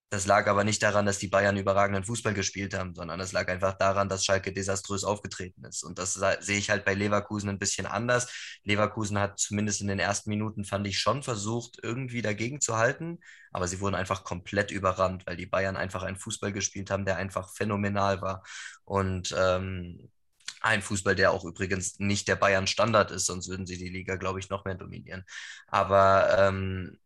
Das 0.09 0.25
lag 0.25 0.47
aber 0.47 0.63
nicht 0.63 0.81
daran, 0.83 1.05
dass 1.05 1.19
die 1.19 1.27
Bayern 1.27 1.57
überragenden 1.57 2.05
Fußball 2.05 2.33
gespielt 2.33 2.73
haben, 2.73 2.95
sondern 2.95 3.19
es 3.19 3.33
lag 3.33 3.49
einfach 3.49 3.73
daran, 3.73 4.07
dass 4.07 4.23
Schalke 4.23 4.53
desaströs 4.53 5.03
aufgetreten 5.03 5.65
ist. 5.65 5.83
Und 5.83 5.99
das 5.99 6.13
sehe 6.13 6.57
ich 6.57 6.69
halt 6.69 6.85
bei 6.85 6.93
Leverkusen 6.93 7.49
ein 7.49 7.59
bisschen 7.59 7.85
anders. 7.85 8.59
Leverkusen 8.63 9.19
hat 9.19 9.37
zumindest 9.37 9.81
in 9.81 9.87
den 9.87 9.99
ersten 9.99 10.29
Minuten, 10.29 10.63
fand 10.63 10.87
ich, 10.87 10.99
schon 10.99 11.23
versucht, 11.23 11.79
irgendwie 11.83 12.21
dagegen 12.21 12.61
zu 12.61 12.77
halten, 12.77 13.19
aber 13.51 13.67
sie 13.67 13.81
wurden 13.81 13.95
einfach 13.95 14.23
komplett 14.23 14.71
überrannt, 14.71 15.25
weil 15.27 15.35
die 15.35 15.45
Bayern 15.45 15.75
einfach 15.75 16.03
einen 16.03 16.15
Fußball 16.17 16.53
gespielt 16.53 16.89
haben, 16.89 17.03
der 17.03 17.17
einfach 17.17 17.53
phänomenal 17.53 18.21
war. 18.21 18.43
Und 18.85 19.35
ähm, 19.37 20.09
ein 20.61 20.81
Fußball, 20.81 21.15
der 21.15 21.31
auch 21.31 21.43
übrigens 21.43 21.99
nicht 21.99 22.29
der 22.29 22.37
Bayern-Standard 22.37 23.11
ist, 23.11 23.25
sonst 23.25 23.49
würden 23.49 23.65
sie 23.67 23.77
die 23.77 23.89
Liga, 23.89 24.15
glaube 24.15 24.39
ich, 24.39 24.49
noch 24.49 24.63
mehr 24.63 24.75
dominieren. 24.75 25.25
Aber 25.67 26.37
ähm, 26.39 26.97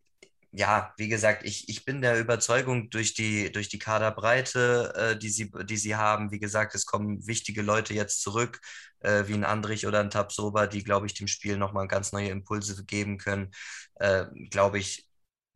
ja, 0.54 0.94
wie 0.98 1.08
gesagt, 1.08 1.44
ich, 1.46 1.70
ich 1.70 1.86
bin 1.86 2.02
der 2.02 2.20
Überzeugung 2.20 2.90
durch 2.90 3.14
die, 3.14 3.52
durch 3.52 3.70
die 3.70 3.80
Kaderbreite, 3.80 4.94
äh, 5.16 5.18
die, 5.18 5.30
sie, 5.30 5.50
die 5.66 5.78
sie 5.78 5.96
haben. 5.96 6.32
Wie 6.32 6.40
gesagt, 6.40 6.76
es 6.76 6.86
kommen 6.86 7.26
wichtige 7.26 7.62
Leute 7.62 7.94
jetzt 7.94 8.22
zurück, 8.22 8.60
äh, 9.00 9.24
wie 9.28 9.34
ein 9.34 9.46
Andrich 9.46 9.88
oder 9.88 10.00
ein 10.02 10.10
Tabsoba, 10.10 10.68
die, 10.68 10.84
glaube 10.84 11.06
ich, 11.06 11.14
dem 11.14 11.28
Spiel 11.28 11.58
nochmal 11.58 11.88
ganz 11.88 12.12
neue 12.12 12.30
Impulse 12.30 12.84
geben 12.86 13.18
können. 13.18 13.52
Äh, 13.96 14.26
glaube 14.50 14.80
ich, 14.80 15.08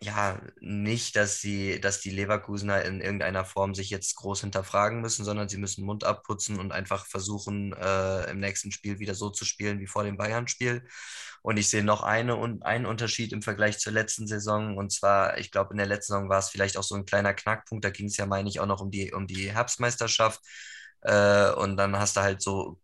ja, 0.01 0.39
nicht, 0.59 1.15
dass 1.15 1.39
sie, 1.41 1.79
dass 1.79 2.01
die 2.01 2.09
Leverkusener 2.11 2.83
in 2.83 3.01
irgendeiner 3.01 3.45
Form 3.45 3.73
sich 3.73 3.89
jetzt 3.89 4.15
groß 4.17 4.41
hinterfragen 4.41 5.01
müssen, 5.01 5.23
sondern 5.25 5.49
sie 5.49 5.57
müssen 5.57 5.85
Mund 5.85 6.03
abputzen 6.03 6.59
und 6.59 6.71
einfach 6.73 7.05
versuchen, 7.07 7.73
äh, 7.73 8.29
im 8.29 8.39
nächsten 8.39 8.71
Spiel 8.71 8.99
wieder 8.99 9.15
so 9.15 9.29
zu 9.29 9.45
spielen 9.45 9.79
wie 9.79 9.87
vor 9.87 10.03
dem 10.03 10.17
Bayern-Spiel. 10.17 10.85
Und 11.41 11.57
ich 11.57 11.69
sehe 11.69 11.83
noch 11.83 12.03
eine, 12.03 12.35
un, 12.37 12.61
einen 12.63 12.85
Unterschied 12.85 13.31
im 13.33 13.41
Vergleich 13.41 13.79
zur 13.79 13.93
letzten 13.93 14.27
Saison. 14.27 14.77
Und 14.77 14.91
zwar, 14.91 15.37
ich 15.37 15.51
glaube, 15.51 15.71
in 15.73 15.77
der 15.77 15.87
letzten 15.87 16.13
Saison 16.13 16.29
war 16.29 16.39
es 16.39 16.49
vielleicht 16.49 16.77
auch 16.77 16.83
so 16.83 16.95
ein 16.95 17.05
kleiner 17.05 17.33
Knackpunkt. 17.33 17.85
Da 17.85 17.89
ging 17.89 18.07
es 18.07 18.17
ja, 18.17 18.25
meine 18.25 18.49
ich, 18.49 18.59
auch 18.59 18.65
noch 18.65 18.81
um 18.81 18.91
die, 18.91 19.13
um 19.13 19.27
die 19.27 19.51
Herbstmeisterschaft. 19.51 20.41
Äh, 21.05 21.51
und 21.53 21.77
dann 21.77 21.97
hast 21.99 22.17
du 22.17 22.21
halt 22.21 22.41
so 22.41 22.79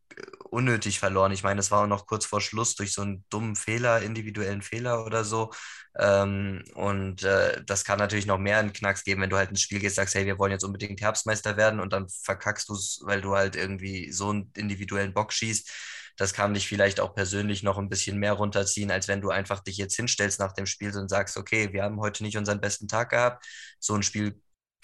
unnötig 0.49 0.99
verloren. 0.99 1.31
Ich 1.31 1.43
meine, 1.43 1.59
es 1.61 1.71
war 1.71 1.83
auch 1.83 1.87
noch 1.87 2.05
kurz 2.07 2.25
vor 2.25 2.41
Schluss 2.41 2.75
durch 2.75 2.93
so 2.93 3.01
einen 3.01 3.23
dummen 3.29 3.55
Fehler, 3.55 4.01
individuellen 4.01 4.61
Fehler 4.61 5.05
oder 5.05 5.23
so. 5.23 5.51
Ähm, 5.97 6.63
und 6.75 7.23
äh, 7.23 7.63
das 7.65 7.83
kann 7.85 7.99
natürlich 7.99 8.25
noch 8.25 8.37
mehr 8.37 8.57
einen 8.59 8.73
Knacks 8.73 9.03
geben, 9.03 9.21
wenn 9.21 9.29
du 9.29 9.37
halt 9.37 9.49
ins 9.49 9.61
Spiel 9.61 9.79
gehst, 9.79 9.95
sagst, 9.95 10.15
hey, 10.15 10.25
wir 10.25 10.37
wollen 10.39 10.51
jetzt 10.51 10.63
unbedingt 10.63 11.01
Herbstmeister 11.01 11.57
werden 11.57 11.79
und 11.79 11.93
dann 11.93 12.07
verkackst 12.09 12.69
du 12.69 12.73
es, 12.73 12.99
weil 13.03 13.21
du 13.21 13.35
halt 13.35 13.55
irgendwie 13.55 14.11
so 14.11 14.29
einen 14.29 14.51
individuellen 14.55 15.13
Bock 15.13 15.33
schießt. 15.33 15.69
Das 16.17 16.33
kann 16.33 16.53
dich 16.53 16.67
vielleicht 16.67 16.99
auch 16.99 17.15
persönlich 17.15 17.63
noch 17.63 17.77
ein 17.77 17.89
bisschen 17.89 18.17
mehr 18.19 18.33
runterziehen, 18.33 18.91
als 18.91 19.07
wenn 19.07 19.21
du 19.21 19.29
einfach 19.29 19.61
dich 19.61 19.77
jetzt 19.77 19.95
hinstellst 19.95 20.39
nach 20.39 20.53
dem 20.53 20.65
Spiel 20.65 20.95
und 20.97 21.09
sagst, 21.09 21.37
okay, 21.37 21.71
wir 21.73 21.83
haben 21.83 21.99
heute 21.99 22.23
nicht 22.23 22.37
unseren 22.37 22.61
besten 22.61 22.87
Tag 22.87 23.09
gehabt. 23.11 23.45
So 23.79 23.95
ein 23.95 24.03
Spiel 24.03 24.39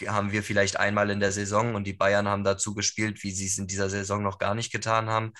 haben 0.07 0.31
wir 0.31 0.43
vielleicht 0.43 0.77
einmal 0.77 1.09
in 1.09 1.19
der 1.19 1.31
Saison 1.31 1.75
und 1.75 1.85
die 1.85 1.93
Bayern 1.93 2.27
haben 2.27 2.43
dazu 2.43 2.73
gespielt, 2.75 3.23
wie 3.23 3.31
sie 3.31 3.47
es 3.47 3.57
in 3.57 3.67
dieser 3.67 3.89
Saison 3.89 4.23
noch 4.23 4.37
gar 4.39 4.55
nicht 4.55 4.71
getan 4.71 5.09
haben. 5.09 5.33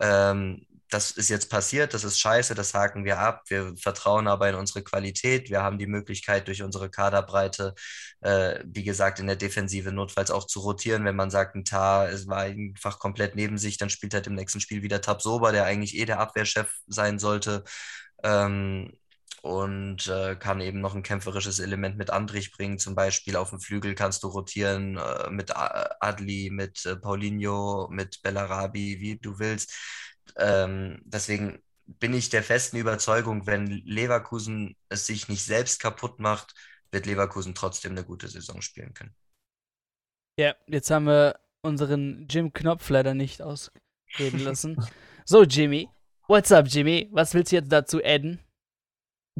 Ähm, 0.00 0.66
das 0.90 1.10
ist 1.10 1.28
jetzt 1.28 1.50
passiert, 1.50 1.92
das 1.92 2.04
ist 2.04 2.18
scheiße, 2.18 2.54
das 2.54 2.72
haken 2.74 3.04
wir 3.04 3.18
ab. 3.18 3.42
Wir 3.48 3.74
vertrauen 3.76 4.26
aber 4.26 4.48
in 4.48 4.54
unsere 4.54 4.82
Qualität. 4.82 5.50
Wir 5.50 5.62
haben 5.62 5.78
die 5.78 5.86
Möglichkeit, 5.86 6.48
durch 6.48 6.62
unsere 6.62 6.90
Kaderbreite, 6.90 7.74
äh, 8.20 8.60
wie 8.64 8.84
gesagt, 8.84 9.20
in 9.20 9.26
der 9.26 9.36
Defensive 9.36 9.92
notfalls 9.92 10.30
auch 10.30 10.46
zu 10.46 10.60
rotieren. 10.60 11.04
Wenn 11.04 11.16
man 11.16 11.30
sagt, 11.30 11.56
ein 11.56 11.64
Tar 11.64 12.08
es 12.08 12.26
war 12.26 12.38
einfach 12.38 12.98
komplett 12.98 13.36
neben 13.36 13.58
sich, 13.58 13.76
dann 13.76 13.90
spielt 13.90 14.14
halt 14.14 14.26
im 14.28 14.34
nächsten 14.34 14.60
Spiel 14.60 14.82
wieder 14.82 15.00
Tab 15.00 15.20
Sober, 15.22 15.52
der 15.52 15.64
eigentlich 15.64 15.96
eh 15.96 16.06
der 16.06 16.20
Abwehrchef 16.20 16.72
sein 16.86 17.18
sollte. 17.18 17.64
Ähm, 18.22 18.92
und 19.42 20.06
äh, 20.08 20.36
kann 20.36 20.60
eben 20.60 20.80
noch 20.80 20.94
ein 20.94 21.02
kämpferisches 21.02 21.60
Element 21.60 21.96
mit 21.96 22.10
Andrich 22.10 22.52
bringen. 22.52 22.78
Zum 22.78 22.94
Beispiel 22.94 23.36
auf 23.36 23.50
dem 23.50 23.60
Flügel 23.60 23.94
kannst 23.94 24.22
du 24.22 24.28
rotieren 24.28 24.96
äh, 24.96 25.30
mit 25.30 25.52
Adli, 25.54 26.50
mit 26.50 26.84
äh, 26.86 26.96
Paulinho, 26.96 27.88
mit 27.90 28.20
Bellarabi, 28.22 29.00
wie 29.00 29.18
du 29.18 29.38
willst. 29.38 29.74
Ähm, 30.36 31.00
deswegen 31.04 31.62
bin 31.86 32.14
ich 32.14 32.28
der 32.28 32.42
festen 32.42 32.76
Überzeugung, 32.76 33.46
wenn 33.46 33.66
Leverkusen 33.66 34.76
es 34.88 35.06
sich 35.06 35.28
nicht 35.28 35.44
selbst 35.44 35.80
kaputt 35.80 36.18
macht, 36.18 36.54
wird 36.90 37.06
Leverkusen 37.06 37.54
trotzdem 37.54 37.92
eine 37.92 38.04
gute 38.04 38.28
Saison 38.28 38.60
spielen 38.60 38.94
können. 38.94 39.14
Ja, 40.38 40.54
jetzt 40.66 40.90
haben 40.90 41.06
wir 41.06 41.40
unseren 41.62 42.26
Jim 42.28 42.52
Knopf 42.52 42.88
leider 42.90 43.14
nicht 43.14 43.42
ausreden 43.42 44.40
lassen. 44.40 44.76
so, 45.24 45.42
Jimmy. 45.42 45.88
What's 46.28 46.52
up, 46.52 46.66
Jimmy? 46.68 47.08
Was 47.10 47.34
willst 47.34 47.52
du 47.52 47.56
jetzt 47.56 47.72
dazu 47.72 48.00
adden? 48.04 48.38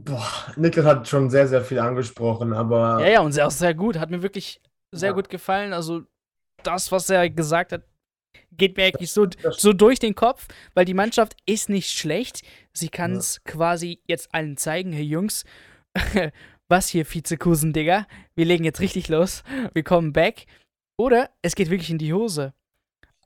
Boah, 0.04 0.52
Nickel 0.56 0.84
hat 0.84 1.08
schon 1.08 1.30
sehr, 1.30 1.48
sehr 1.48 1.62
viel 1.62 1.78
angesprochen, 1.78 2.52
aber. 2.52 3.00
Ja, 3.00 3.08
ja, 3.08 3.20
und 3.20 3.32
sehr, 3.32 3.50
sehr 3.50 3.74
gut. 3.74 3.98
Hat 3.98 4.10
mir 4.10 4.22
wirklich 4.22 4.60
sehr 4.92 5.10
ja. 5.10 5.14
gut 5.14 5.28
gefallen. 5.28 5.72
Also, 5.72 6.02
das, 6.62 6.92
was 6.92 7.10
er 7.10 7.28
gesagt 7.30 7.72
hat, 7.72 7.82
geht 8.52 8.76
mir 8.76 8.84
eigentlich 8.84 9.12
so, 9.12 9.26
so 9.50 9.72
durch 9.72 9.98
den 9.98 10.14
Kopf, 10.14 10.46
weil 10.74 10.84
die 10.84 10.94
Mannschaft 10.94 11.36
ist 11.46 11.68
nicht 11.68 11.90
schlecht. 11.90 12.42
Sie 12.72 12.88
kann 12.88 13.16
es 13.16 13.40
ja. 13.44 13.52
quasi 13.52 14.00
jetzt 14.06 14.32
allen 14.32 14.56
zeigen, 14.56 14.92
hey 14.92 15.04
Jungs, 15.04 15.44
was 16.68 16.88
hier 16.88 17.04
Vizekusen, 17.04 17.72
Digga. 17.72 18.06
Wir 18.34 18.44
legen 18.44 18.64
jetzt 18.64 18.80
richtig 18.80 19.08
los. 19.08 19.42
Wir 19.72 19.82
kommen 19.82 20.12
back. 20.12 20.46
Oder 20.96 21.30
es 21.42 21.54
geht 21.54 21.70
wirklich 21.70 21.90
in 21.90 21.98
die 21.98 22.12
Hose. 22.12 22.52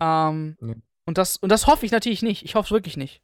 Ähm, 0.00 0.56
ja. 0.60 0.74
und, 1.06 1.18
das, 1.18 1.36
und 1.38 1.50
das 1.50 1.66
hoffe 1.66 1.86
ich 1.86 1.92
natürlich 1.92 2.22
nicht. 2.22 2.44
Ich 2.44 2.54
hoffe 2.54 2.66
es 2.66 2.72
wirklich 2.72 2.96
nicht. 2.96 3.22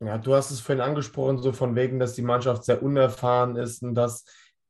Ja, 0.00 0.18
du 0.18 0.34
hast 0.34 0.50
es 0.50 0.60
vorhin 0.60 0.82
angesprochen, 0.82 1.38
so 1.38 1.52
von 1.52 1.74
wegen, 1.74 1.98
dass 1.98 2.14
die 2.14 2.22
Mannschaft 2.22 2.64
sehr 2.64 2.82
unerfahren 2.82 3.56
ist 3.56 3.82
und 3.82 3.94
das, 3.94 4.24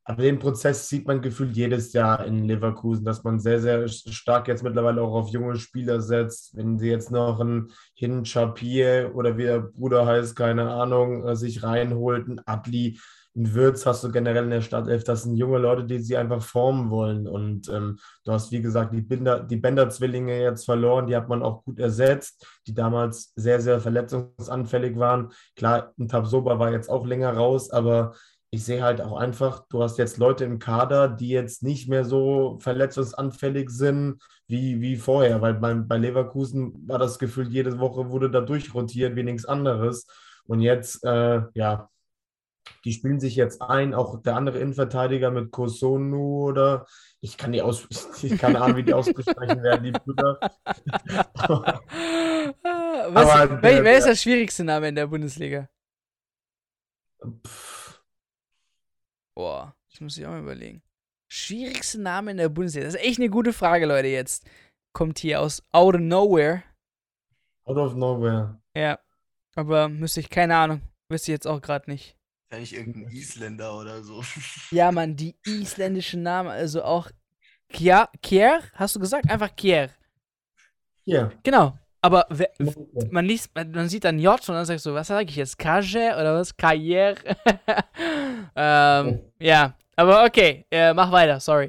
aber 0.04 0.22
den 0.22 0.38
Prozess 0.38 0.88
sieht 0.88 1.04
man 1.08 1.20
gefühlt 1.20 1.56
jedes 1.56 1.92
Jahr 1.92 2.24
in 2.24 2.44
Leverkusen, 2.44 3.04
dass 3.04 3.24
man 3.24 3.40
sehr, 3.40 3.60
sehr 3.60 3.88
stark 3.88 4.46
jetzt 4.46 4.62
mittlerweile 4.62 5.02
auch 5.02 5.14
auf 5.14 5.30
junge 5.30 5.56
Spieler 5.56 6.00
setzt. 6.00 6.56
Wenn 6.56 6.78
sie 6.78 6.88
jetzt 6.90 7.10
noch 7.10 7.40
einen 7.40 7.72
Hin 7.94 8.24
Chapier 8.24 9.10
oder 9.16 9.36
wie 9.36 9.42
der 9.42 9.58
Bruder 9.62 10.06
heißt, 10.06 10.36
keine 10.36 10.70
Ahnung, 10.70 11.26
äh, 11.26 11.34
sich 11.34 11.64
reinholt, 11.64 12.28
ein 12.28 12.40
Adli, 12.46 13.00
in 13.36 13.54
Würz 13.54 13.84
hast 13.84 14.02
du 14.02 14.10
generell 14.10 14.44
in 14.44 14.50
der 14.50 14.62
Stadtelf, 14.62 15.04
das 15.04 15.24
sind 15.24 15.36
junge 15.36 15.58
Leute, 15.58 15.84
die 15.84 15.98
sie 15.98 16.16
einfach 16.16 16.42
formen 16.42 16.90
wollen. 16.90 17.28
Und 17.28 17.68
ähm, 17.68 17.98
du 18.24 18.32
hast, 18.32 18.50
wie 18.50 18.62
gesagt, 18.62 18.94
die, 18.94 19.02
Binder, 19.02 19.40
die 19.40 19.56
Bender-Zwillinge 19.56 20.40
jetzt 20.40 20.64
verloren, 20.64 21.06
die 21.06 21.14
hat 21.14 21.28
man 21.28 21.42
auch 21.42 21.62
gut 21.62 21.78
ersetzt, 21.78 22.46
die 22.66 22.72
damals 22.72 23.32
sehr, 23.36 23.60
sehr 23.60 23.78
verletzungsanfällig 23.78 24.98
waren. 24.98 25.32
Klar, 25.54 25.92
ein 25.98 26.08
Tabsoba 26.08 26.58
war 26.58 26.72
jetzt 26.72 26.88
auch 26.88 27.04
länger 27.06 27.32
raus, 27.34 27.70
aber 27.70 28.14
ich 28.50 28.64
sehe 28.64 28.82
halt 28.82 29.02
auch 29.02 29.18
einfach, 29.18 29.66
du 29.68 29.82
hast 29.82 29.98
jetzt 29.98 30.16
Leute 30.16 30.44
im 30.44 30.58
Kader, 30.58 31.08
die 31.08 31.28
jetzt 31.28 31.62
nicht 31.62 31.90
mehr 31.90 32.06
so 32.06 32.56
verletzungsanfällig 32.60 33.68
sind 33.68 34.22
wie, 34.46 34.80
wie 34.80 34.96
vorher, 34.96 35.42
weil 35.42 35.54
bei, 35.54 35.74
bei 35.74 35.98
Leverkusen 35.98 36.88
war 36.88 36.98
das 36.98 37.18
Gefühl, 37.18 37.48
jede 37.48 37.78
Woche 37.80 38.08
wurde 38.08 38.30
da 38.30 38.40
durchrotiert 38.40 39.14
wie 39.14 39.24
nichts 39.24 39.44
anderes. 39.44 40.06
Und 40.46 40.60
jetzt, 40.60 41.04
äh, 41.04 41.42
ja, 41.54 41.90
die 42.84 42.92
spielen 42.92 43.20
sich 43.20 43.36
jetzt 43.36 43.62
ein, 43.62 43.94
auch 43.94 44.22
der 44.22 44.36
andere 44.36 44.58
Innenverteidiger 44.58 45.30
mit 45.30 45.50
Kosonu 45.50 46.46
oder 46.46 46.86
ich 47.20 47.36
kann 47.36 47.52
die 47.52 47.62
aus, 47.62 47.86
ich 48.22 48.38
keine 48.38 48.60
Ahnung, 48.60 48.76
wie 48.76 48.82
die 48.82 48.94
ausgesprochen 48.94 49.62
werden, 49.62 49.84
die 49.84 49.92
Brüder. 49.92 50.38
Was, 53.08 53.30
Aber, 53.30 53.62
wer, 53.62 53.84
wer 53.84 53.98
ist 53.98 54.06
der 54.06 54.16
schwierigste 54.16 54.64
Name 54.64 54.88
in 54.88 54.94
der 54.94 55.06
Bundesliga? 55.06 55.68
Pff. 57.44 58.02
Boah, 59.34 59.74
das 59.90 60.00
muss 60.00 60.16
ich 60.16 60.26
auch 60.26 60.30
mal 60.30 60.40
überlegen. 60.40 60.82
Schwierigste 61.28 62.00
Name 62.00 62.30
in 62.30 62.36
der 62.36 62.48
Bundesliga? 62.48 62.86
Das 62.86 62.94
ist 62.94 63.02
echt 63.02 63.18
eine 63.18 63.28
gute 63.28 63.52
Frage, 63.52 63.86
Leute, 63.86 64.08
jetzt. 64.08 64.48
Kommt 64.92 65.18
hier 65.18 65.40
aus 65.40 65.62
Out 65.72 65.96
of 65.96 66.00
Nowhere. 66.00 66.62
Out 67.64 67.76
of 67.76 67.94
Nowhere. 67.94 68.60
Ja. 68.74 68.98
Aber 69.54 69.88
müsste 69.88 70.20
ich, 70.20 70.30
keine 70.30 70.56
Ahnung. 70.56 70.80
Wüsste 71.08 71.32
ich 71.32 71.34
jetzt 71.34 71.46
auch 71.46 71.60
gerade 71.60 71.90
nicht. 71.90 72.16
Wahrscheinlich 72.48 72.76
irgendein 72.76 73.08
Isländer 73.12 73.76
oder 73.76 74.02
so. 74.02 74.22
Ja, 74.70 74.92
Mann, 74.92 75.16
die 75.16 75.34
isländischen 75.44 76.22
Namen, 76.22 76.50
also 76.50 76.84
auch 76.84 77.10
Kier, 77.68 78.08
Kier, 78.22 78.60
hast 78.74 78.94
du 78.94 79.00
gesagt? 79.00 79.28
Einfach 79.28 79.54
Kier. 79.56 79.90
Ja. 81.04 81.30
Genau. 81.42 81.76
Aber 82.00 82.26
man, 83.10 83.24
liest, 83.24 83.50
man 83.54 83.88
sieht 83.88 84.04
dann 84.04 84.20
J 84.20 84.38
und 84.38 84.54
dann 84.54 84.64
sagst 84.64 84.86
du, 84.86 84.94
was 84.94 85.08
sage 85.08 85.28
ich 85.28 85.34
jetzt? 85.34 85.58
Kaje 85.58 86.14
oder 86.14 86.38
was? 86.38 86.56
Kajer? 86.56 87.16
ähm, 88.54 89.20
ja, 89.40 89.74
aber 89.96 90.24
okay, 90.24 90.64
äh, 90.70 90.94
mach 90.94 91.10
weiter, 91.10 91.40
sorry. 91.40 91.68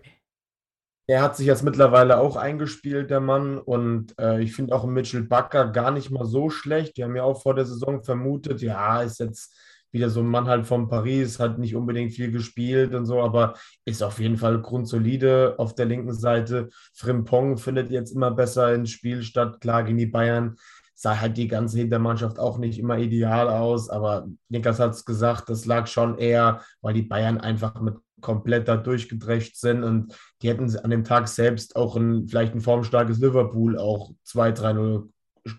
Er 1.08 1.24
hat 1.24 1.38
sich 1.38 1.48
jetzt 1.48 1.64
mittlerweile 1.64 2.20
auch 2.20 2.36
eingespielt, 2.36 3.10
der 3.10 3.22
Mann. 3.22 3.58
Und 3.58 4.14
äh, 4.20 4.42
ich 4.42 4.54
finde 4.54 4.76
auch 4.76 4.86
Mitchell 4.86 5.24
Bakker 5.24 5.72
gar 5.72 5.90
nicht 5.90 6.12
mal 6.12 6.26
so 6.26 6.52
schlecht. 6.52 6.98
Die 6.98 7.04
haben 7.04 7.16
ja 7.16 7.24
auch 7.24 7.42
vor 7.42 7.56
der 7.56 7.66
Saison 7.66 8.04
vermutet, 8.04 8.62
ja, 8.62 9.02
ist 9.02 9.20
jetzt 9.20 9.56
wieder 9.92 10.10
so 10.10 10.20
ein 10.20 10.28
Mann 10.28 10.48
halt 10.48 10.66
von 10.66 10.88
Paris, 10.90 11.40
hat 11.40 11.60
nicht 11.60 11.76
unbedingt 11.76 12.14
viel 12.14 12.32
gespielt 12.32 12.94
und 12.94 13.06
so, 13.06 13.22
aber 13.22 13.56
ist 13.86 14.04
auf 14.04 14.20
jeden 14.20 14.38
Fall 14.38 14.62
grundsolide 14.62 15.56
auf 15.58 15.76
der 15.76 15.86
linken 15.86 16.14
Seite. 16.14 16.70
Frimpong 16.94 17.58
findet 17.58 17.90
jetzt 17.90 18.12
immer 18.12 18.32
besser 18.32 18.74
ins 18.74 18.92
Spiel 18.92 19.24
statt. 19.24 19.62
Klar, 19.62 19.84
gegen 19.84 19.98
die 19.98 20.06
Bayern 20.06 20.56
sah 20.94 21.20
halt 21.20 21.38
die 21.38 21.48
ganze 21.48 21.78
Hintermannschaft 21.78 22.40
auch 22.40 22.58
nicht 22.58 22.80
immer 22.80 22.98
ideal 22.98 23.50
aus, 23.50 23.90
aber 23.90 24.28
Niklas 24.50 24.80
hat 24.80 24.92
es 24.92 25.06
gesagt, 25.06 25.48
das 25.50 25.66
lag 25.66 25.88
schon 25.88 26.18
eher, 26.18 26.62
weil 26.82 26.96
die 26.96 27.04
Bayern 27.04 27.40
einfach 27.40 27.80
mit 27.82 27.96
komplett 28.20 28.68
da 28.68 28.78
durchgedrescht 28.78 29.58
sind 29.58 29.84
und 29.84 30.18
die 30.42 30.50
hätten 30.50 30.76
an 30.78 30.90
dem 30.90 31.04
Tag 31.04 31.28
selbst 31.28 31.76
auch 31.76 31.96
ein, 31.96 32.28
vielleicht 32.28 32.56
ein 32.56 32.62
formstarkes 32.62 33.20
Liverpool 33.20 33.78
auch 33.78 34.12
2-3-0 34.26 35.08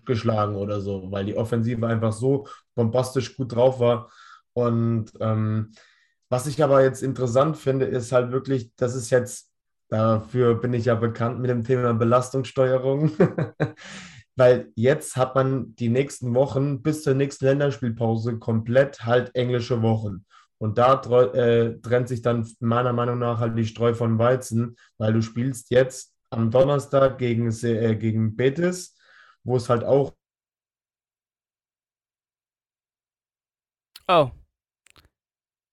geschlagen 0.05 0.55
oder 0.55 0.81
so, 0.81 1.11
weil 1.11 1.25
die 1.25 1.37
Offensive 1.37 1.85
einfach 1.85 2.13
so 2.13 2.47
bombastisch 2.75 3.35
gut 3.35 3.53
drauf 3.55 3.79
war. 3.79 4.09
Und 4.53 5.11
ähm, 5.19 5.71
was 6.29 6.47
ich 6.47 6.63
aber 6.63 6.83
jetzt 6.83 7.01
interessant 7.01 7.57
finde, 7.57 7.85
ist 7.85 8.11
halt 8.11 8.31
wirklich, 8.31 8.75
das 8.75 8.95
ist 8.95 9.09
jetzt, 9.09 9.51
dafür 9.89 10.55
bin 10.55 10.73
ich 10.73 10.85
ja 10.85 10.95
bekannt 10.95 11.39
mit 11.39 11.49
dem 11.49 11.63
Thema 11.63 11.93
Belastungssteuerung, 11.93 13.11
weil 14.35 14.71
jetzt 14.75 15.17
hat 15.17 15.35
man 15.35 15.75
die 15.75 15.89
nächsten 15.89 16.35
Wochen 16.35 16.81
bis 16.81 17.03
zur 17.03 17.15
nächsten 17.15 17.45
Länderspielpause 17.45 18.37
komplett 18.37 19.05
halt 19.05 19.35
englische 19.35 19.81
Wochen. 19.81 20.25
Und 20.59 20.77
da 20.77 21.01
äh, 21.33 21.79
trennt 21.81 22.09
sich 22.09 22.21
dann 22.21 22.47
meiner 22.59 22.93
Meinung 22.93 23.17
nach 23.17 23.39
halt 23.39 23.57
die 23.57 23.65
Streu 23.65 23.93
von 23.93 24.19
Weizen, 24.19 24.75
weil 24.97 25.13
du 25.13 25.21
spielst 25.21 25.71
jetzt 25.71 26.13
am 26.29 26.51
Donnerstag 26.51 27.17
gegen, 27.17 27.49
äh, 27.63 27.95
gegen 27.95 28.35
Betis, 28.35 28.95
wo 29.43 29.55
es 29.57 29.69
halt 29.69 29.83
auch. 29.83 30.13
Oh. 34.07 34.31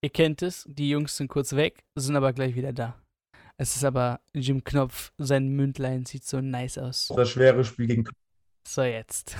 Ihr 0.03 0.11
kennt 0.11 0.43
es, 0.43 0.65
die 0.69 0.91
Jungs 0.91 1.17
sind 1.17 1.29
kurz 1.29 1.55
weg, 1.55 1.85
sind 1.95 2.17
aber 2.17 2.33
gleich 2.33 2.55
wieder 2.55 2.73
da. 2.73 3.03
Es 3.57 3.75
ist 3.75 3.85
aber 3.85 4.21
Jim 4.35 4.63
Knopf, 4.63 5.13
sein 5.17 5.49
Mündlein 5.49 6.05
sieht 6.05 6.25
so 6.25 6.41
nice 6.41 6.77
aus. 6.77 7.11
Das 7.17 7.31
schwere 7.31 7.65
Spiel 7.65 7.87
gegen 7.87 8.05
So, 8.67 8.83
jetzt. 8.83 9.37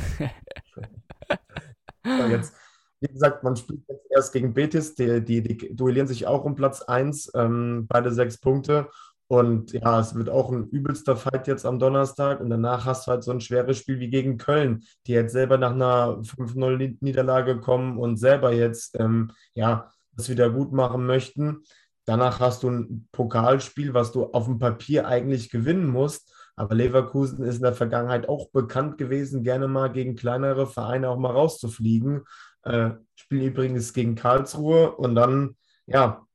Köln 2.03 2.31
jetzt. 2.31 2.55
Wie 3.01 3.09
gesagt, 3.09 3.43
man 3.43 3.57
spielt 3.57 3.83
jetzt 3.89 4.07
erst 4.11 4.33
gegen 4.33 4.55
Betis, 4.55 4.95
die, 4.95 5.23
die, 5.23 5.43
die 5.43 5.77
duellieren 5.77 6.09
sich 6.09 6.27
auch 6.27 6.45
um 6.45 6.55
Platz 6.55 6.81
1, 6.81 7.33
ähm, 7.35 7.87
beide 7.89 8.11
sechs 8.11 8.39
Punkte. 8.39 8.91
Und 9.29 9.73
ja, 9.73 10.01
es 10.01 10.15
wird 10.15 10.31
auch 10.31 10.53
ein 10.53 10.69
übelster 10.69 11.17
Fight 11.17 11.49
jetzt 11.49 11.67
am 11.67 11.79
Donnerstag. 11.79 12.41
Und 12.41 12.51
danach 12.51 12.85
hast 12.85 13.07
du 13.07 13.11
halt 13.13 13.25
so 13.25 13.33
ein 13.33 13.41
schweres 13.41 13.79
Spiel 13.79 13.99
wie 13.99 14.09
gegen 14.09 14.39
Köln, 14.39 14.85
die 15.07 15.13
jetzt 15.13 15.33
selber 15.33 15.59
nach 15.59 15.73
einer 15.73 16.19
5-0-Niederlage 16.23 17.61
kommen 17.61 17.99
und 17.99 18.17
selber 18.17 18.53
jetzt 18.53 18.99
ähm, 19.01 19.33
ja, 19.55 19.91
das 20.13 20.29
wieder 20.29 20.51
gut 20.51 20.73
machen 20.73 21.07
möchten. 21.07 21.63
Danach 22.05 22.39
hast 22.39 22.63
du 22.63 22.71
ein 22.71 23.09
Pokalspiel, 23.11 23.93
was 23.93 24.13
du 24.13 24.27
auf 24.27 24.45
dem 24.45 24.59
Papier 24.59 25.09
eigentlich 25.09 25.51
gewinnen 25.51 25.89
musst. 25.89 26.33
Aber 26.55 26.75
Leverkusen 26.75 27.45
ist 27.45 27.57
in 27.57 27.63
der 27.63 27.75
Vergangenheit 27.75 28.29
auch 28.29 28.51
bekannt 28.51 28.97
gewesen, 28.97 29.43
gerne 29.43 29.69
mal 29.69 29.93
gegen 29.93 30.15
kleinere 30.15 30.67
Vereine 30.67 31.11
auch 31.11 31.19
mal 31.19 31.33
rauszufliegen. 31.33 32.23
Äh, 32.63 32.93
spielen 33.17 33.49
übrigens 33.49 33.93
gegen 33.93 34.15
Karlsruhe 34.15 34.93
und 34.93 35.15
dann, 35.17 35.57
ja, 35.87 36.26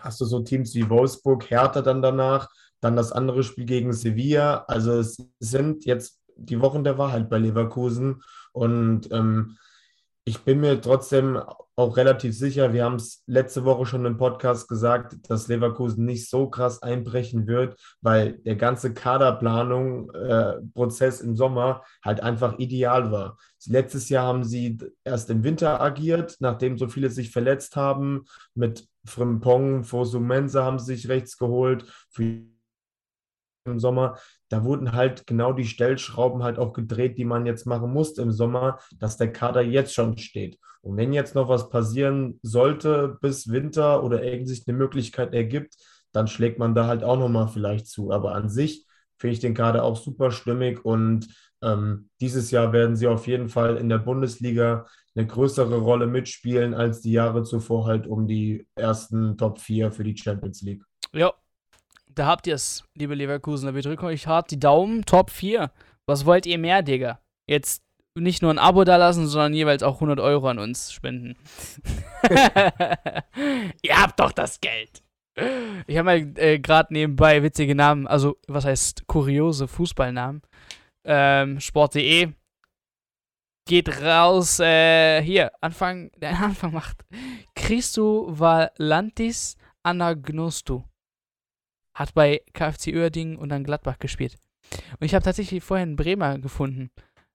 hast 0.00 0.20
du 0.20 0.24
so 0.24 0.40
Teams 0.40 0.74
wie 0.74 0.88
Wolfsburg, 0.88 1.50
Hertha 1.50 1.82
dann 1.82 2.02
danach, 2.02 2.48
dann 2.80 2.96
das 2.96 3.12
andere 3.12 3.42
Spiel 3.42 3.64
gegen 3.64 3.92
Sevilla. 3.92 4.64
Also 4.68 4.92
es 4.92 5.16
sind 5.40 5.84
jetzt 5.84 6.20
die 6.36 6.60
Wochen 6.60 6.84
der 6.84 6.98
Wahrheit 6.98 7.30
bei 7.30 7.38
Leverkusen 7.38 8.22
und 8.52 9.10
ähm, 9.12 9.56
ich 10.28 10.40
bin 10.40 10.58
mir 10.60 10.80
trotzdem 10.80 11.40
auch 11.76 11.96
relativ 11.96 12.36
sicher, 12.36 12.72
wir 12.72 12.82
haben 12.84 12.96
es 12.96 13.22
letzte 13.26 13.64
Woche 13.64 13.86
schon 13.86 14.04
im 14.06 14.16
Podcast 14.16 14.68
gesagt, 14.68 15.30
dass 15.30 15.46
Leverkusen 15.46 16.04
nicht 16.04 16.28
so 16.28 16.50
krass 16.50 16.82
einbrechen 16.82 17.46
wird, 17.46 17.78
weil 18.00 18.32
der 18.38 18.56
ganze 18.56 18.92
Kaderplanung-Prozess 18.92 21.20
äh, 21.20 21.24
im 21.24 21.36
Sommer 21.36 21.84
halt 22.02 22.24
einfach 22.24 22.58
ideal 22.58 23.12
war. 23.12 23.38
Letztes 23.68 24.08
Jahr 24.08 24.26
haben 24.26 24.42
sie 24.42 24.78
erst 25.04 25.30
im 25.30 25.44
Winter 25.44 25.80
agiert, 25.80 26.34
nachdem 26.40 26.76
so 26.76 26.88
viele 26.88 27.10
sich 27.10 27.30
verletzt 27.30 27.76
haben. 27.76 28.24
Mit 28.54 28.88
Frimpong, 29.04 29.84
Fosumensa 29.84 30.64
haben 30.64 30.80
sie 30.80 30.96
sich 30.96 31.08
rechts 31.08 31.38
geholt. 31.38 31.84
Für 32.10 32.42
im 33.66 33.78
Sommer, 33.78 34.18
da 34.48 34.64
wurden 34.64 34.92
halt 34.92 35.26
genau 35.26 35.52
die 35.52 35.64
Stellschrauben 35.64 36.42
halt 36.42 36.58
auch 36.58 36.72
gedreht, 36.72 37.18
die 37.18 37.24
man 37.24 37.46
jetzt 37.46 37.66
machen 37.66 37.92
musste 37.92 38.22
im 38.22 38.32
Sommer, 38.32 38.78
dass 38.98 39.16
der 39.16 39.32
Kader 39.32 39.62
jetzt 39.62 39.94
schon 39.94 40.18
steht. 40.18 40.58
Und 40.82 40.96
wenn 40.96 41.12
jetzt 41.12 41.34
noch 41.34 41.48
was 41.48 41.68
passieren 41.68 42.38
sollte 42.42 43.18
bis 43.20 43.50
Winter 43.50 44.04
oder 44.04 44.22
irgendwie 44.22 44.54
sich 44.54 44.68
eine 44.68 44.76
Möglichkeit 44.76 45.34
ergibt, 45.34 45.74
dann 46.12 46.28
schlägt 46.28 46.58
man 46.58 46.74
da 46.74 46.86
halt 46.86 47.02
auch 47.02 47.18
nochmal 47.18 47.48
vielleicht 47.48 47.88
zu. 47.88 48.12
Aber 48.12 48.34
an 48.34 48.48
sich 48.48 48.86
finde 49.18 49.34
ich 49.34 49.40
den 49.40 49.54
Kader 49.54 49.82
auch 49.82 49.96
super 49.96 50.30
stimmig 50.30 50.84
und 50.84 51.28
ähm, 51.62 52.10
dieses 52.20 52.50
Jahr 52.50 52.72
werden 52.72 52.96
sie 52.96 53.06
auf 53.06 53.26
jeden 53.26 53.48
Fall 53.48 53.76
in 53.76 53.88
der 53.88 53.98
Bundesliga 53.98 54.86
eine 55.14 55.26
größere 55.26 55.78
Rolle 55.78 56.06
mitspielen 56.06 56.74
als 56.74 57.00
die 57.00 57.12
Jahre 57.12 57.42
zuvor 57.42 57.86
halt 57.86 58.06
um 58.06 58.26
die 58.26 58.68
ersten 58.74 59.36
Top 59.38 59.58
4 59.58 59.90
für 59.90 60.04
die 60.04 60.16
Champions 60.16 60.62
League. 60.62 60.84
Ja, 61.12 61.32
da 62.16 62.26
habt 62.26 62.46
ihr 62.46 62.54
es, 62.54 62.82
liebe 62.94 63.14
Leverkusener. 63.14 63.74
Wir 63.74 63.82
drücken 63.82 64.06
euch 64.06 64.26
hart 64.26 64.50
die 64.50 64.58
Daumen. 64.58 65.04
Top 65.04 65.30
4. 65.30 65.70
Was 66.06 66.24
wollt 66.24 66.46
ihr 66.46 66.58
mehr, 66.58 66.82
Digga? 66.82 67.20
Jetzt 67.46 67.82
nicht 68.14 68.42
nur 68.42 68.50
ein 68.50 68.58
Abo 68.58 68.84
da 68.84 68.96
lassen, 68.96 69.26
sondern 69.26 69.52
jeweils 69.52 69.82
auch 69.82 69.96
100 69.96 70.18
Euro 70.20 70.48
an 70.48 70.58
uns 70.58 70.92
spenden. 70.92 71.36
ihr 73.82 74.00
habt 74.00 74.18
doch 74.18 74.32
das 74.32 74.60
Geld. 74.60 75.02
Ich 75.86 75.98
habe 75.98 76.04
mal 76.04 76.32
äh, 76.36 76.58
gerade 76.58 76.94
nebenbei 76.94 77.42
witzige 77.42 77.74
Namen, 77.74 78.06
also 78.06 78.38
was 78.48 78.64
heißt 78.64 79.06
kuriose 79.06 79.68
Fußballnamen. 79.68 80.40
Ähm, 81.04 81.60
Sport.de 81.60 82.32
geht 83.68 84.00
raus. 84.00 84.58
Äh, 84.60 85.20
hier, 85.22 85.52
Anfang, 85.60 86.10
der 86.16 86.38
Anfang 86.42 86.72
macht. 86.72 87.04
Christo 87.54 88.26
Valantis 88.30 89.58
Anagnostu. 89.82 90.84
Hat 91.96 92.12
bei 92.12 92.42
KFC 92.52 92.94
Oerdingen 92.94 93.36
und 93.36 93.48
dann 93.48 93.64
Gladbach 93.64 93.98
gespielt. 93.98 94.36
Und 95.00 95.06
ich 95.06 95.14
habe 95.14 95.24
tatsächlich 95.24 95.64
vorher 95.64 95.82
einen 95.82 95.96
Bremer 95.96 96.38
gefunden. 96.38 96.90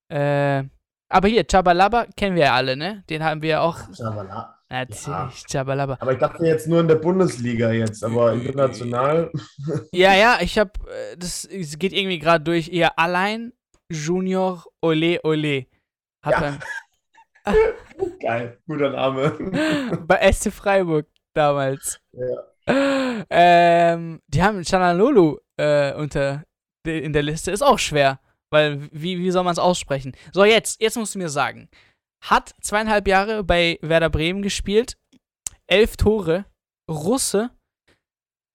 Äh, 0.07 0.65
aber 1.09 1.27
hier, 1.27 1.45
Chabalaba 1.49 2.05
kennen 2.15 2.35
wir 2.35 2.43
ja 2.43 2.53
alle, 2.53 2.77
ne? 2.77 3.03
Den 3.09 3.23
haben 3.23 3.41
wir 3.41 3.49
ja 3.49 3.61
auch. 3.61 3.79
Chabala. 3.97 4.55
Natürlich. 4.69 5.43
Chabalaba. 5.51 5.97
Aber 5.99 6.13
ich 6.13 6.19
dachte 6.19 6.45
jetzt 6.45 6.67
nur 6.67 6.79
in 6.79 6.87
der 6.87 6.95
Bundesliga 6.95 7.71
jetzt, 7.71 8.03
aber 8.03 8.33
international. 8.33 9.31
Ja, 9.91 10.13
ja, 10.13 10.37
ich 10.41 10.57
habe, 10.59 10.71
äh, 10.87 11.17
das 11.17 11.43
es 11.45 11.79
geht 11.79 11.91
irgendwie 11.91 12.19
gerade 12.19 12.43
durch. 12.43 12.69
Eher 12.69 12.97
allein 12.99 13.51
Junior 13.89 14.63
Ole 14.81 15.19
Ole. 15.23 15.65
Hat 16.21 16.41
Ja. 16.41 16.59
Geil, 18.21 18.59
guter 18.67 18.91
Name. 18.91 19.97
bei 20.07 20.31
SC 20.31 20.51
Freiburg 20.53 21.07
damals. 21.33 21.99
Ja. 22.13 22.50
Ähm, 22.67 24.21
die 24.27 24.41
haben 24.43 24.63
Chanalolu 24.63 25.37
äh, 25.59 25.93
unter 25.93 26.43
de- 26.85 27.03
in 27.03 27.13
der 27.13 27.23
Liste. 27.23 27.51
Ist 27.51 27.61
auch 27.61 27.79
schwer, 27.79 28.19
weil 28.51 28.89
wie, 28.91 29.17
wie 29.19 29.31
soll 29.31 29.43
man 29.43 29.53
es 29.53 29.59
aussprechen? 29.59 30.15
So, 30.31 30.43
jetzt, 30.45 30.81
jetzt 30.81 30.97
musst 30.97 31.15
du 31.15 31.19
mir 31.19 31.29
sagen. 31.29 31.69
Hat 32.23 32.53
zweieinhalb 32.61 33.07
Jahre 33.07 33.43
bei 33.43 33.79
Werder 33.81 34.09
Bremen 34.09 34.41
gespielt, 34.41 34.97
elf 35.67 35.97
Tore, 35.97 36.45
Russe 36.89 37.49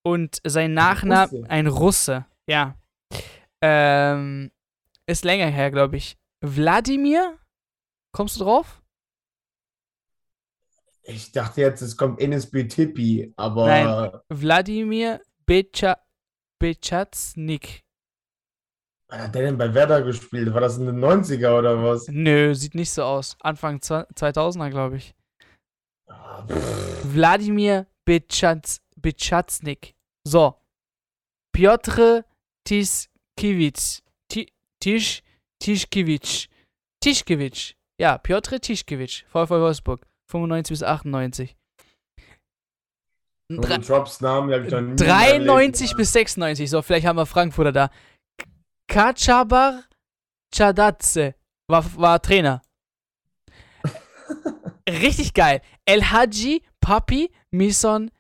und 0.07 0.41
sein 0.47 0.73
Nachname 0.75 1.45
ein 1.49 1.67
Russe, 1.67 2.27
ja. 2.49 2.77
Ähm, 3.63 4.51
ist 5.09 5.25
länger 5.25 5.47
her, 5.49 5.71
glaube 5.71 5.97
ich. 5.97 6.17
Wladimir? 6.45 7.39
Kommst 8.15 8.37
du 8.39 8.45
drauf? 8.45 8.83
Ich 11.09 11.31
dachte 11.33 11.61
jetzt, 11.61 11.83
es 11.83 11.97
kommt 11.97 12.21
Enes 12.21 12.51
Tipi, 12.51 13.33
aber 13.37 13.67
Nein. 13.67 14.11
Wladimir 14.29 15.21
Becha 15.47 15.99
Bechatznik. 16.59 17.85
wann 19.09 19.21
hat 19.23 19.35
der 19.35 19.43
denn 19.43 19.59
bei 19.59 19.73
Werder 19.73 20.03
gespielt? 20.03 20.53
War 20.53 20.61
das 20.63 20.79
in 20.79 20.87
den 20.87 20.99
90er 20.99 21.57
oder 21.59 21.83
was? 21.83 22.09
Nö, 22.09 22.55
sieht 22.55 22.75
nicht 22.75 22.91
so 22.91 23.05
aus. 23.05 23.37
Anfang 23.41 23.79
zwa- 23.79 24.07
2000er, 24.15 24.71
glaube 24.71 24.97
ich. 24.97 25.15
Ah. 26.09 26.45
Wladimir 27.05 27.87
Bechatz, 28.05 28.81
Bechatznik. 28.97 29.95
So. 30.27 30.57
Piotr 31.53 32.25
Tischkiewicz. 32.65 34.03
Ti- 34.29 34.53
Tisch, 34.81 35.23
Tischkiewicz. 35.61 36.49
Tischkiewicz. 37.01 37.75
Ja, 38.01 38.19
Piotr 38.19 38.61
Tischkiewicz. 38.61 39.25
VfL 39.29 39.61
Wolfsburg. 39.61 40.07
95 40.29 40.73
bis 40.75 40.83
98. 40.83 41.57
Und 43.49 43.65
Dre- 43.65 43.87
Drops 43.87 44.21
Namen, 44.21 44.49
die 44.49 44.55
hab 44.55 44.65
ich 44.65 44.71
noch 44.73 44.81
nie 44.81 44.91
in 44.91 44.97
meinem 44.97 45.47
93 45.47 45.89
Leben- 45.91 45.97
bis 45.99 46.13
96. 46.13 46.69
So, 46.71 46.83
vielleicht 46.83 47.07
haben 47.07 47.17
wir 47.17 47.27
Frankfurter 47.27 47.73
da. 47.73 47.91
Kachabar 48.89 49.85
Chadatze 50.55 51.35
war, 51.69 51.85
war 51.97 52.21
Trainer. 52.23 52.63
Richtig 54.89 55.35
geil. 55.35 55.61
El 55.85 56.03
Hadji 56.03 56.63
Papi 56.81 57.31
Mison 57.51 58.11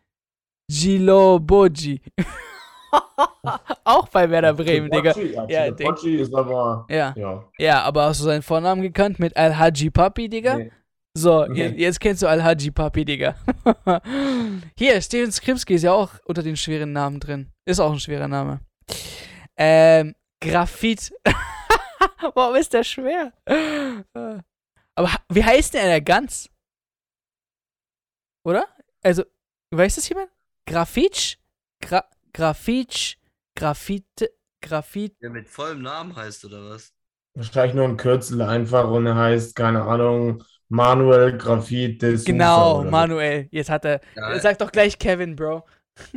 Giloboji. 0.70 2.00
Auch 3.84 4.08
bei 4.08 4.28
Werder 4.30 4.54
Bremen, 4.54 4.90
Digga. 4.90 5.12
Ja, 5.48 5.70
Digga. 5.70 5.94
Ist 6.04 6.34
aber, 6.34 6.86
Ja. 6.88 7.14
ja. 7.16 7.44
Ja, 7.58 7.82
aber 7.82 8.04
hast 8.06 8.20
du 8.20 8.24
seinen 8.24 8.42
Vornamen 8.42 8.82
gekannt 8.82 9.18
mit 9.18 9.36
Al 9.36 9.56
Hadji 9.56 9.90
Papi, 9.90 10.28
Digga? 10.28 10.56
Nee. 10.58 10.72
So, 11.16 11.46
Nee. 11.46 11.60
jetzt, 11.68 11.78
jetzt 11.78 12.00
kennst 12.00 12.22
du 12.22 12.26
Al 12.28 12.42
Hadji 12.42 12.70
Papi, 12.70 13.04
Digga. 13.04 13.36
Hier, 14.76 15.00
Steven 15.00 15.32
Skripski 15.32 15.74
ist 15.74 15.82
ja 15.82 15.92
auch 15.92 16.10
unter 16.26 16.42
den 16.42 16.56
schweren 16.56 16.92
Namen 16.92 17.20
drin. 17.20 17.50
Ist 17.64 17.80
auch 17.80 17.90
ein 17.90 18.00
schwerer 18.00 18.28
Name. 18.28 18.60
Ähm, 19.56 20.14
Graphit. 20.40 21.12
Warum 22.34 22.56
ist 22.56 22.72
der 22.74 22.84
schwer? 22.84 23.32
Aber 24.94 25.12
ha- 25.12 25.22
wie 25.30 25.42
heißt 25.44 25.72
denn 25.74 25.86
der 25.86 26.02
ganz? 26.02 26.50
Oder? 28.44 28.66
Also, 29.02 29.24
weiß 29.70 29.94
das 29.96 30.08
jemand? 30.08 30.30
Grafitsch? 30.66 31.36
Gra 31.80 32.04
Grafitsch? 32.34 33.16
Graphite? 33.56 34.30
Graphit? 34.60 35.14
Der 35.22 35.30
mit 35.30 35.48
vollem 35.48 35.80
Namen 35.82 36.14
heißt, 36.14 36.44
oder 36.44 36.68
was? 36.70 36.92
Wahrscheinlich 37.34 37.74
nur 37.74 37.84
ein 37.84 37.96
Kürzel 37.96 38.42
einfach 38.42 38.90
und 38.90 39.06
er 39.06 39.14
heißt, 39.16 39.54
keine 39.56 39.82
Ahnung, 39.84 40.42
Manuel 40.68 41.36
Grafit 41.38 42.00
Sousa 42.00 42.24
Genau, 42.24 42.82
so. 42.82 42.90
Manuel. 42.90 43.46
Jetzt 43.50 43.70
hat 43.70 43.84
er. 43.84 44.00
Ja, 44.16 44.38
Sag 44.40 44.58
doch 44.58 44.72
gleich 44.72 44.98
Kevin, 44.98 45.36
Bro. 45.36 45.64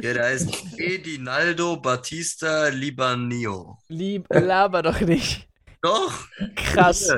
ja 0.01 0.13
der 0.13 0.25
heißt 0.25 0.49
Edinaldo 0.79 1.77
Batista 1.77 2.69
Libanio. 2.69 3.77
Lieb, 3.89 4.25
laber 4.31 4.81
doch 4.81 4.99
nicht. 5.01 5.47
Doch! 5.81 6.12
Krass. 6.55 7.13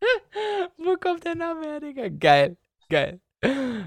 Wo 0.78 0.96
kommt 0.96 1.24
der 1.24 1.34
Name 1.36 1.64
her, 1.66 1.80
Digga? 1.80 2.08
Geil, 2.08 2.56
geil. 2.88 3.20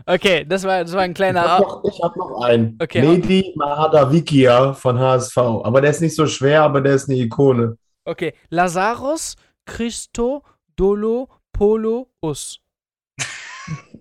Okay, 0.06 0.46
das 0.46 0.64
war, 0.64 0.84
das 0.84 0.94
war 0.94 1.02
ein 1.02 1.12
Ich 1.12 1.16
kleiner. 1.16 1.42
habe 1.44 1.64
noch, 1.66 1.84
ich 1.86 2.02
hab 2.02 2.16
noch 2.16 2.42
einen. 2.44 2.78
Okay, 2.82 3.02
Mehdi 3.02 3.54
Mahadavikia 3.56 4.74
von 4.74 4.98
HSV. 4.98 5.38
Aber 5.38 5.82
der 5.82 5.92
ist 5.92 6.02
nicht 6.02 6.16
so 6.16 6.26
schwer, 6.26 6.64
aber 6.64 6.82
der 6.82 6.96
ist 6.96 7.08
eine 7.10 7.20
Ikone. 7.20 7.78
Okay, 8.06 8.34
Lazarus 8.50 9.36
Christodolopoulos. 9.66 12.60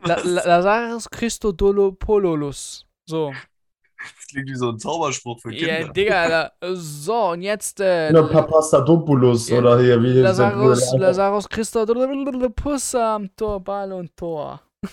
La 0.04 0.16
La 0.24 0.44
Lazarus 0.44 1.08
Christodolopoulos. 1.10 2.86
So. 3.06 3.32
Das 4.16 4.26
klingt 4.28 4.48
wie 4.48 4.56
so 4.56 4.70
ein 4.70 4.78
Zauberspruch 4.78 5.40
für 5.40 5.52
Ja, 5.54 5.76
Kinder. 5.78 5.92
Digga, 5.92 6.22
Alter. 6.22 6.52
So, 6.76 7.30
und 7.30 7.42
jetzt 7.42 7.78
äh, 7.80 8.08
Oder 8.10 8.26
Papastatopoulos 8.28 9.48
Ja, 9.48 9.58
oder 9.58 9.80
hier, 9.80 10.02
wie 10.02 10.06
hieß 10.08 10.14
der 10.14 10.22
Lazarus, 10.24 10.90
Bruder? 10.90 11.06
Lazarus 11.06 11.48
Christodolopoulos 11.48 12.94
am 12.96 13.34
Tor, 13.36 13.60
Ball 13.60 13.92
und 13.92 14.16
Tor. 14.16 14.60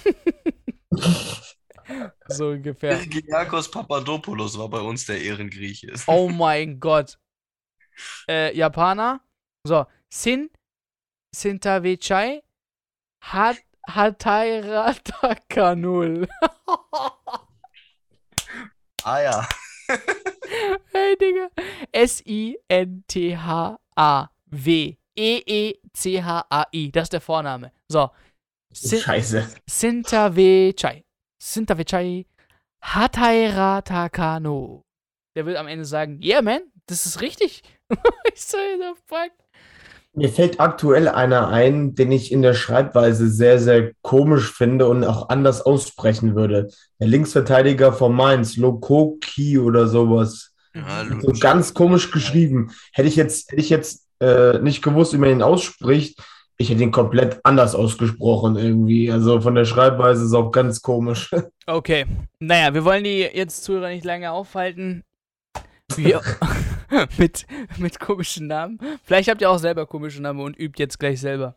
so 2.27 2.49
ungefähr. 2.49 2.99
Kyriakos 2.99 3.71
Papadopoulos 3.71 4.57
war 4.59 4.69
bei 4.69 4.81
uns 4.81 5.05
der 5.05 5.21
Ehrengrieche. 5.21 5.91
Oh 6.07 6.29
mein 6.29 6.79
Gott. 6.79 7.17
Äh, 8.29 8.55
Japaner. 8.55 9.21
So, 9.65 9.85
Sin, 10.09 10.49
Sintavechai, 11.35 12.41
Hat, 13.21 13.57
Hataira 13.95 14.93
Takanul. 15.03 16.27
Ah 19.03 19.19
ja. 19.21 19.47
hey, 20.93 21.15
Digga. 21.15 21.49
S-I-N-T-H-A-W. 21.91 22.57
E-E-C-H-A-I. 25.15 26.91
Das 26.91 27.03
ist 27.03 27.13
der 27.13 27.21
Vorname. 27.21 27.71
So. 27.87 28.09
Sin 28.71 28.99
Scheiße. 28.99 29.47
Sintavechai. 29.65 31.03
Sintavechai. 31.41 32.25
Hataira 32.81 33.81
Takano. 33.81 34.85
Der 35.35 35.45
wird 35.45 35.57
am 35.57 35.67
Ende 35.67 35.85
sagen, 35.85 36.21
yeah, 36.23 36.41
man, 36.41 36.61
das 36.85 37.05
ist 37.05 37.21
richtig. 37.21 37.63
ich 38.33 38.41
so, 38.41 38.57
the 38.57 38.93
fuck? 39.05 39.31
Mir 40.13 40.29
fällt 40.29 40.59
aktuell 40.59 41.07
einer 41.07 41.49
ein, 41.49 41.93
den 41.95 42.11
ich 42.11 42.31
in 42.31 42.41
der 42.41 42.53
Schreibweise 42.53 43.29
sehr, 43.29 43.59
sehr 43.59 43.91
komisch 44.01 44.51
finde 44.51 44.87
und 44.87 45.03
auch 45.03 45.29
anders 45.29 45.61
aussprechen 45.61 46.35
würde. 46.35 46.69
Der 46.99 47.07
Linksverteidiger 47.07 47.93
von 47.93 48.15
Mainz, 48.15 48.57
Lokoki 48.57 49.59
oder 49.59 49.87
sowas. 49.87 50.51
ja 50.73 51.05
So 51.21 51.31
ganz 51.39 51.73
komisch 51.73 52.11
geschrieben. 52.11 52.71
Hätte 52.91 53.07
ich 53.07 53.15
jetzt, 53.15 53.51
hätte 53.51 53.61
ich 53.61 53.69
jetzt 53.69 54.07
äh, 54.19 54.59
nicht 54.59 54.81
gewusst, 54.81 55.13
wie 55.13 55.17
man 55.17 55.29
ihn 55.29 55.41
ausspricht, 55.43 56.19
ich 56.61 56.69
hätte 56.69 56.83
ihn 56.83 56.91
komplett 56.91 57.39
anders 57.43 57.73
ausgesprochen 57.73 58.57
irgendwie. 58.57 59.09
Also 59.09 59.39
von 59.39 59.55
der 59.55 59.63
Schreibweise 59.63 60.25
ist 60.25 60.33
auch 60.33 60.51
ganz 60.51 60.81
komisch. 60.81 61.31
Okay. 61.65 62.05
Naja, 62.39 62.73
wir 62.73 62.83
wollen 62.83 63.03
die 63.03 63.19
jetzt 63.19 63.63
Zuhörer 63.63 63.89
nicht 63.89 64.03
lange 64.03 64.31
aufhalten. 64.31 65.03
Wir 65.95 66.19
mit, 67.17 67.45
mit 67.77 67.99
komischen 67.99 68.47
Namen. 68.47 68.79
Vielleicht 69.03 69.29
habt 69.29 69.41
ihr 69.41 69.49
auch 69.49 69.57
selber 69.57 69.85
komische 69.85 70.21
Namen 70.21 70.41
und 70.41 70.57
übt 70.57 70.81
jetzt 70.81 70.99
gleich 70.99 71.19
selber. 71.19 71.55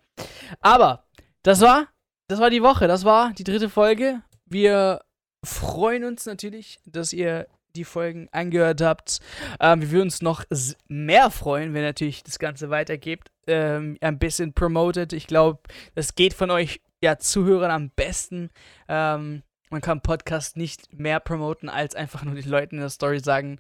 Aber 0.61 1.05
das 1.43 1.61
war, 1.61 1.89
das 2.29 2.41
war 2.41 2.51
die 2.51 2.63
Woche. 2.63 2.89
Das 2.89 3.05
war 3.05 3.33
die 3.33 3.45
dritte 3.45 3.69
Folge. 3.69 4.23
Wir 4.47 5.01
freuen 5.45 6.05
uns 6.05 6.27
natürlich, 6.27 6.79
dass 6.85 7.13
ihr 7.13 7.47
die 7.75 7.85
Folgen 7.85 8.29
angehört 8.33 8.81
habt. 8.81 9.21
Ähm, 9.61 9.81
wir 9.81 9.91
würden 9.91 10.09
uns 10.09 10.23
noch 10.23 10.45
mehr 10.89 11.31
freuen, 11.31 11.75
wenn 11.75 11.83
natürlich 11.83 12.23
das 12.23 12.39
Ganze 12.39 12.71
weitergeht. 12.71 13.21
Ähm, 13.47 13.97
ein 14.01 14.19
bisschen 14.19 14.53
promoted. 14.53 15.13
Ich 15.13 15.27
glaube, 15.27 15.61
das 15.95 16.15
geht 16.15 16.35
von 16.35 16.51
euch 16.51 16.81
ja, 17.03 17.19
Zuhörern 17.19 17.71
am 17.71 17.91
besten. 17.91 18.51
Ähm, 18.89 19.43
man 19.71 19.81
kann 19.81 20.03
Podcast 20.03 20.57
nicht 20.57 20.93
mehr 20.93 21.19
promoten, 21.19 21.69
als 21.71 21.95
einfach 21.95 22.25
nur 22.25 22.35
den 22.35 22.49
Leuten 22.49 22.77
in 22.77 22.83
der 22.83 22.91
Story 22.91 23.21
sagen, 23.21 23.59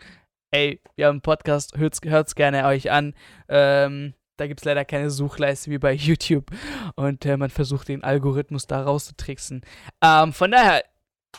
ey, 0.52 0.80
wir 0.94 1.06
haben 1.06 1.14
einen 1.14 1.20
Podcast, 1.22 1.76
hört's, 1.76 2.00
hört's 2.04 2.34
gerne 2.34 2.64
euch 2.66 2.90
an. 2.90 3.14
Ähm, 3.48 4.14
da 4.36 4.46
gibt 4.46 4.60
es 4.60 4.64
leider 4.64 4.84
keine 4.84 5.10
Suchleiste 5.10 5.70
wie 5.70 5.78
bei 5.78 5.92
YouTube. 5.94 6.50
Und 6.94 7.24
äh, 7.26 7.36
man 7.36 7.50
versucht 7.50 7.88
den 7.88 8.04
Algorithmus 8.04 8.66
da 8.66 8.82
rauszutricksen. 8.82 9.62
Ähm, 10.02 10.32
von 10.32 10.50
daher 10.50 10.84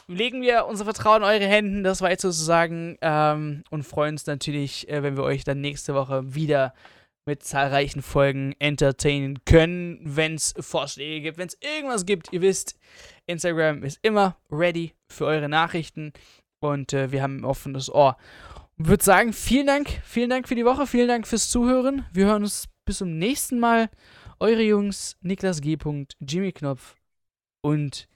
legen 0.08 0.42
wir 0.42 0.66
unser 0.66 0.86
Vertrauen 0.86 1.22
in 1.22 1.28
eure 1.28 1.46
Händen, 1.46 1.84
das 1.84 2.02
war 2.02 2.10
jetzt 2.10 2.24
sozusagen. 2.24 2.98
Ähm, 3.02 3.64
und 3.70 3.84
freuen 3.84 4.16
uns 4.16 4.26
natürlich, 4.26 4.90
äh, 4.90 5.04
wenn 5.04 5.16
wir 5.16 5.24
euch 5.24 5.44
dann 5.44 5.62
nächste 5.62 5.94
Woche 5.94 6.36
wieder 6.36 6.74
mit 7.26 7.44
zahlreichen 7.44 8.02
Folgen 8.02 8.54
entertainen 8.60 9.46
können, 9.46 10.00
wenn 10.04 10.36
es 10.36 10.54
Vorschläge 10.60 11.22
gibt, 11.22 11.38
wenn 11.38 11.48
es 11.48 11.58
irgendwas 11.62 12.06
gibt. 12.06 12.34
Ihr 12.34 12.42
wisst, 12.42 12.78
Instagram 13.28 13.84
ist 13.84 14.00
immer 14.02 14.36
ready 14.52 14.94
für 15.08 15.26
eure 15.26 15.48
Nachrichten 15.48 16.12
und 16.60 16.92
äh, 16.94 17.12
wir 17.12 17.22
haben 17.22 17.38
ein 17.38 17.46
offenes 17.46 17.90
Ohr. 17.94 18.18
Würde 18.86 19.02
sagen, 19.02 19.32
vielen 19.32 19.68
Dank, 19.68 20.02
vielen 20.04 20.30
Dank 20.30 20.46
für 20.46 20.56
die 20.56 20.66
Woche, 20.66 20.86
vielen 20.86 21.08
Dank 21.08 21.26
fürs 21.26 21.50
Zuhören. 21.50 22.06
Wir 22.12 22.26
hören 22.26 22.44
uns 22.44 22.68
bis 22.84 22.98
zum 22.98 23.18
nächsten 23.18 23.58
Mal. 23.58 23.90
Eure 24.42 24.62
Jungs, 24.62 25.16
Niklas 25.22 25.62
G. 25.62 25.78
Jimmy 26.20 26.52
Knopf 26.52 26.98
und 27.62 28.10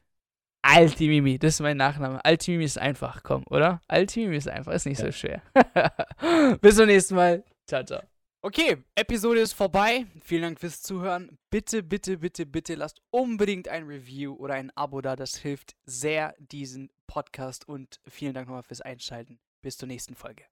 Altimimi. 0.62 1.40
Das 1.40 1.54
ist 1.54 1.60
mein 1.62 1.78
Nachname. 1.78 2.24
Altimimi 2.26 2.66
ist 2.66 2.78
einfach, 2.78 3.24
komm, 3.24 3.46
oder? 3.50 3.82
Altimimi 3.88 4.36
ist 4.36 4.50
einfach, 4.50 4.74
ist 4.74 4.86
nicht 4.86 5.00
so 5.00 5.10
schwer. 5.10 5.42
bis 6.62 6.76
zum 6.76 6.88
nächsten 6.88 7.16
Mal. 7.16 7.46
Ciao, 7.66 7.86
ciao. 7.86 8.02
Okay, 8.42 8.76
Episode 8.96 9.40
ist 9.40 9.54
vorbei. 9.54 10.06
Vielen 10.22 10.42
Dank 10.42 10.60
fürs 10.60 10.82
Zuhören. 10.82 11.38
Bitte, 11.50 11.82
bitte, 11.82 12.18
bitte, 12.18 12.46
bitte 12.46 12.76
lasst 12.76 13.00
unbedingt 13.10 13.70
ein 13.70 13.86
Review 13.86 14.34
oder 14.34 14.56
ein 14.56 14.76
Abo 14.76 15.00
da. 15.00 15.16
Das 15.16 15.38
hilft 15.38 15.78
sehr 15.86 16.36
diesen 16.40 16.92
Podcast 17.08 17.66
und 17.70 18.02
vielen 18.06 18.34
Dank 18.34 18.50
nochmal 18.50 18.64
fürs 18.64 18.82
Einschalten. 18.82 19.40
Bis 19.62 19.78
zur 19.78 19.88
nächsten 19.88 20.16
Folge. 20.16 20.44